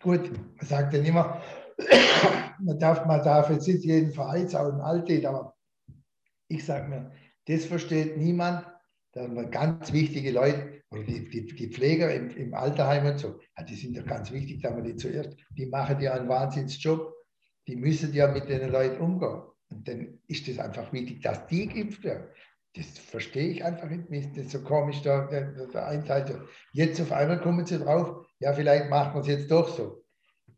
[0.00, 1.42] gut, man sagt dann immer,
[2.60, 5.54] man darf, man darf jetzt nicht jeden Verein und Alte, aber
[6.48, 7.12] ich sage mir,
[7.46, 8.66] das versteht niemand,
[9.12, 13.38] dass man ganz wichtige Leute, oder die, die, die Pfleger im, im Alterheim und so,
[13.56, 17.14] ja, die sind ja ganz wichtig, dass man die zuerst, die machen ja einen Wahnsinnsjob,
[17.66, 19.42] die müssen ja mit den Leuten umgehen.
[19.70, 22.28] Und dann ist es einfach wichtig, dass die geimpft werden.
[22.74, 24.36] Das verstehe ich einfach nicht.
[24.36, 26.44] Das ist so komisch, da, der, der.
[26.72, 29.97] Jetzt auf einmal kommen sie drauf, ja, vielleicht machen wir es jetzt doch so.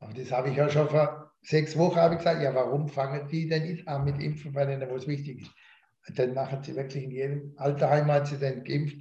[0.01, 3.28] Aber das habe ich ja schon vor sechs Wochen habe ich gesagt, ja, warum fangen
[3.28, 5.53] die denn nicht an mit Impfen, weil ihnen was wichtig ist?
[6.16, 8.96] Dann machen sie wirklich in jedem Alterheim hat sie dann geimpft.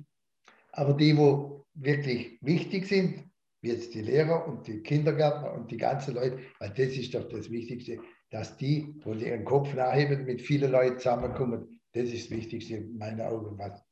[0.72, 3.24] Aber die, wo wirklich wichtig sind,
[3.62, 7.28] wie jetzt die Lehrer und die Kindergärtner und die ganzen Leute, weil das ist doch
[7.28, 12.30] das Wichtigste, dass die, wo die ihren Kopf nachheben, mit vielen Leuten zusammenkommen, das ist
[12.30, 13.84] das Wichtigste in meinen Augen, was,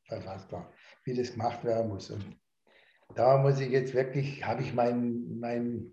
[0.52, 0.72] war,
[1.04, 2.12] wie das gemacht werden muss.
[2.12, 2.24] Und
[3.16, 5.92] da muss ich jetzt wirklich, habe ich mein, mein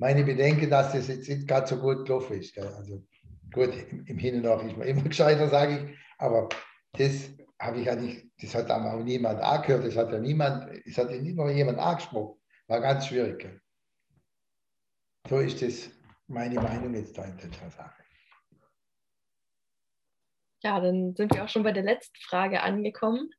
[0.00, 2.58] meine Bedenken, dass das jetzt nicht gerade so gut gelaufen ist.
[2.58, 3.04] Also
[3.52, 6.48] gut, im, im Hin und Nach ist man immer gescheiter, sage ich, aber
[6.92, 7.28] das
[7.60, 11.10] habe ich ja nicht, das hat auch niemand angehört, das hat ja niemand, es hat
[11.10, 12.40] ja mal jemand angesprochen.
[12.66, 13.46] War ganz schwierig.
[15.28, 15.90] So ist das
[16.28, 17.99] meine Meinung jetzt da in der Sache.
[20.62, 23.30] Ja, dann sind wir auch schon bei der letzten Frage angekommen.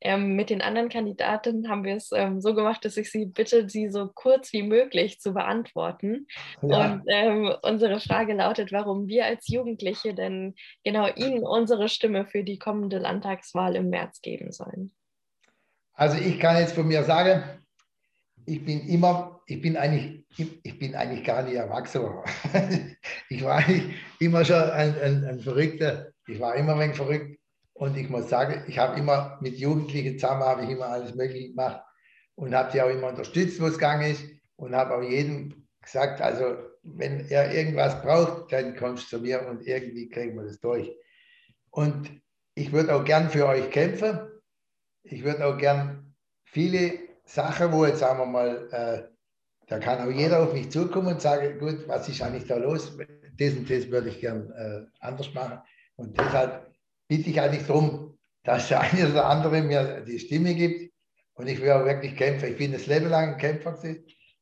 [0.00, 3.68] Ähm, mit den anderen Kandidaten haben wir es ähm, so gemacht, dass ich Sie bitte,
[3.68, 6.28] sie so kurz wie möglich zu beantworten.
[6.62, 6.92] Ja.
[6.92, 10.54] Und ähm, unsere Frage lautet, warum wir als Jugendliche denn
[10.84, 14.94] genau Ihnen unsere Stimme für die kommende Landtagswahl im März geben sollen.
[15.94, 17.42] Also ich kann jetzt von mir sagen,
[18.46, 20.24] ich bin immer, ich bin eigentlich,
[20.62, 22.06] ich bin eigentlich gar nicht erwachsen.
[23.28, 27.38] ich war eigentlich immer schon ein, ein, ein Verrückter ich war immer ein wenig verrückt
[27.72, 31.50] und ich muss sagen, ich habe immer mit Jugendlichen zusammen, habe ich immer alles Mögliche
[31.50, 31.82] gemacht
[32.34, 34.24] und habe die auch immer unterstützt, wo es gegangen ist
[34.56, 39.46] und habe auch jedem gesagt, also wenn er irgendwas braucht, dann kommst du zu mir
[39.46, 40.90] und irgendwie kriegen wir das durch.
[41.70, 42.10] Und
[42.54, 44.20] ich würde auch gern für euch kämpfen.
[45.04, 46.14] Ich würde auch gern
[46.44, 49.14] viele Sachen, wo jetzt sagen wir mal, äh,
[49.66, 52.96] da kann auch jeder auf mich zukommen und sagen, gut, was ist eigentlich da los?
[53.38, 55.60] Das und das würde ich gern äh, anders machen.
[55.98, 56.70] Und deshalb
[57.08, 60.92] bitte ich eigentlich darum, dass der eine oder andere mir die Stimme gibt.
[61.34, 62.48] Und ich will auch wirklich kämpfen.
[62.50, 63.78] Ich bin das Leben lang ein Kämpfer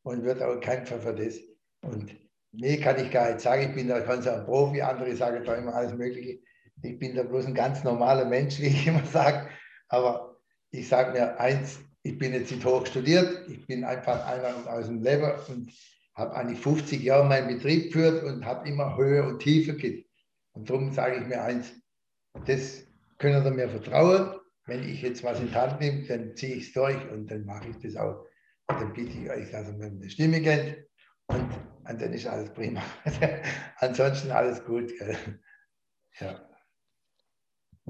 [0.02, 1.38] und würde auch kämpfen für das.
[1.82, 2.14] Und
[2.52, 5.54] mir kann ich gar nicht sagen, ich bin da ganz ein Profi, andere sagen da
[5.54, 6.38] immer alles Mögliche.
[6.82, 9.48] Ich bin da bloß ein ganz normaler Mensch, wie ich immer sage.
[9.88, 10.36] Aber
[10.70, 14.86] ich sage mir eins, ich bin jetzt nicht hoch studiert, ich bin einfach einer aus
[14.86, 15.72] dem Leben und
[16.14, 19.74] habe eigentlich 50 Jahre meinen Betrieb geführt und habe immer Höhe und Tiefe.
[20.57, 21.72] Und darum sage ich mir eins,
[22.46, 22.86] das
[23.18, 24.40] können Sie mir vertrauen.
[24.64, 27.44] Wenn ich jetzt was in die Hand nehme, dann ziehe ich es durch und dann
[27.44, 28.26] mache ich das auch.
[28.68, 30.78] Und dann bitte ich euch, dass ihr mir eine Stimme kennt.
[31.28, 31.48] Und,
[31.88, 32.82] und dann ist alles prima.
[33.76, 34.92] Ansonsten alles gut.
[36.18, 36.48] Ja.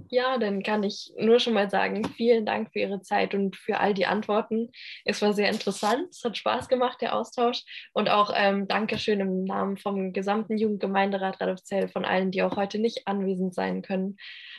[0.08, 3.80] Ja, dann kann ich nur schon mal sagen, vielen Dank für Ihre Zeit und für
[3.80, 4.70] all die Antworten.
[5.04, 7.64] Es war sehr interessant, es hat Spaß gemacht, der Austausch.
[7.92, 12.78] Und auch ähm, Dankeschön im Namen vom gesamten Jugendgemeinderat Radolfzell, von allen, die auch heute
[12.78, 14.16] nicht anwesend sein können.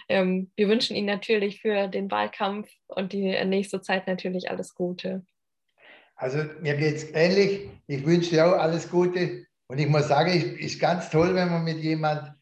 [0.10, 5.24] Ähm, wir wünschen Ihnen natürlich für den Wahlkampf und die nächste Zeit natürlich alles Gute.
[6.16, 7.70] Also mir geht es ähnlich.
[7.86, 9.46] Ich wünsche dir auch alles Gute.
[9.68, 12.37] Und ich muss sagen, es ist ganz toll, wenn man mit jemandem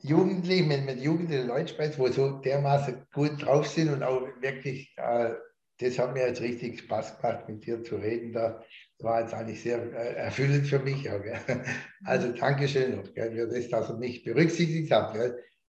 [0.00, 4.94] Jugendlichen, mit, mit jugendlichen Leuten spricht, wo so dermaßen gut drauf sind und auch wirklich,
[4.96, 5.34] äh,
[5.80, 8.32] das hat mir jetzt richtig Spaß gemacht, mit dir zu reden.
[8.32, 8.62] Da
[9.00, 11.08] war jetzt eigentlich sehr äh, erfüllend für mich.
[11.10, 11.20] Auch,
[12.04, 14.90] Also Dankeschön gell, für das, dass ihr mich berücksichtigt.
[14.90, 15.38] Gell.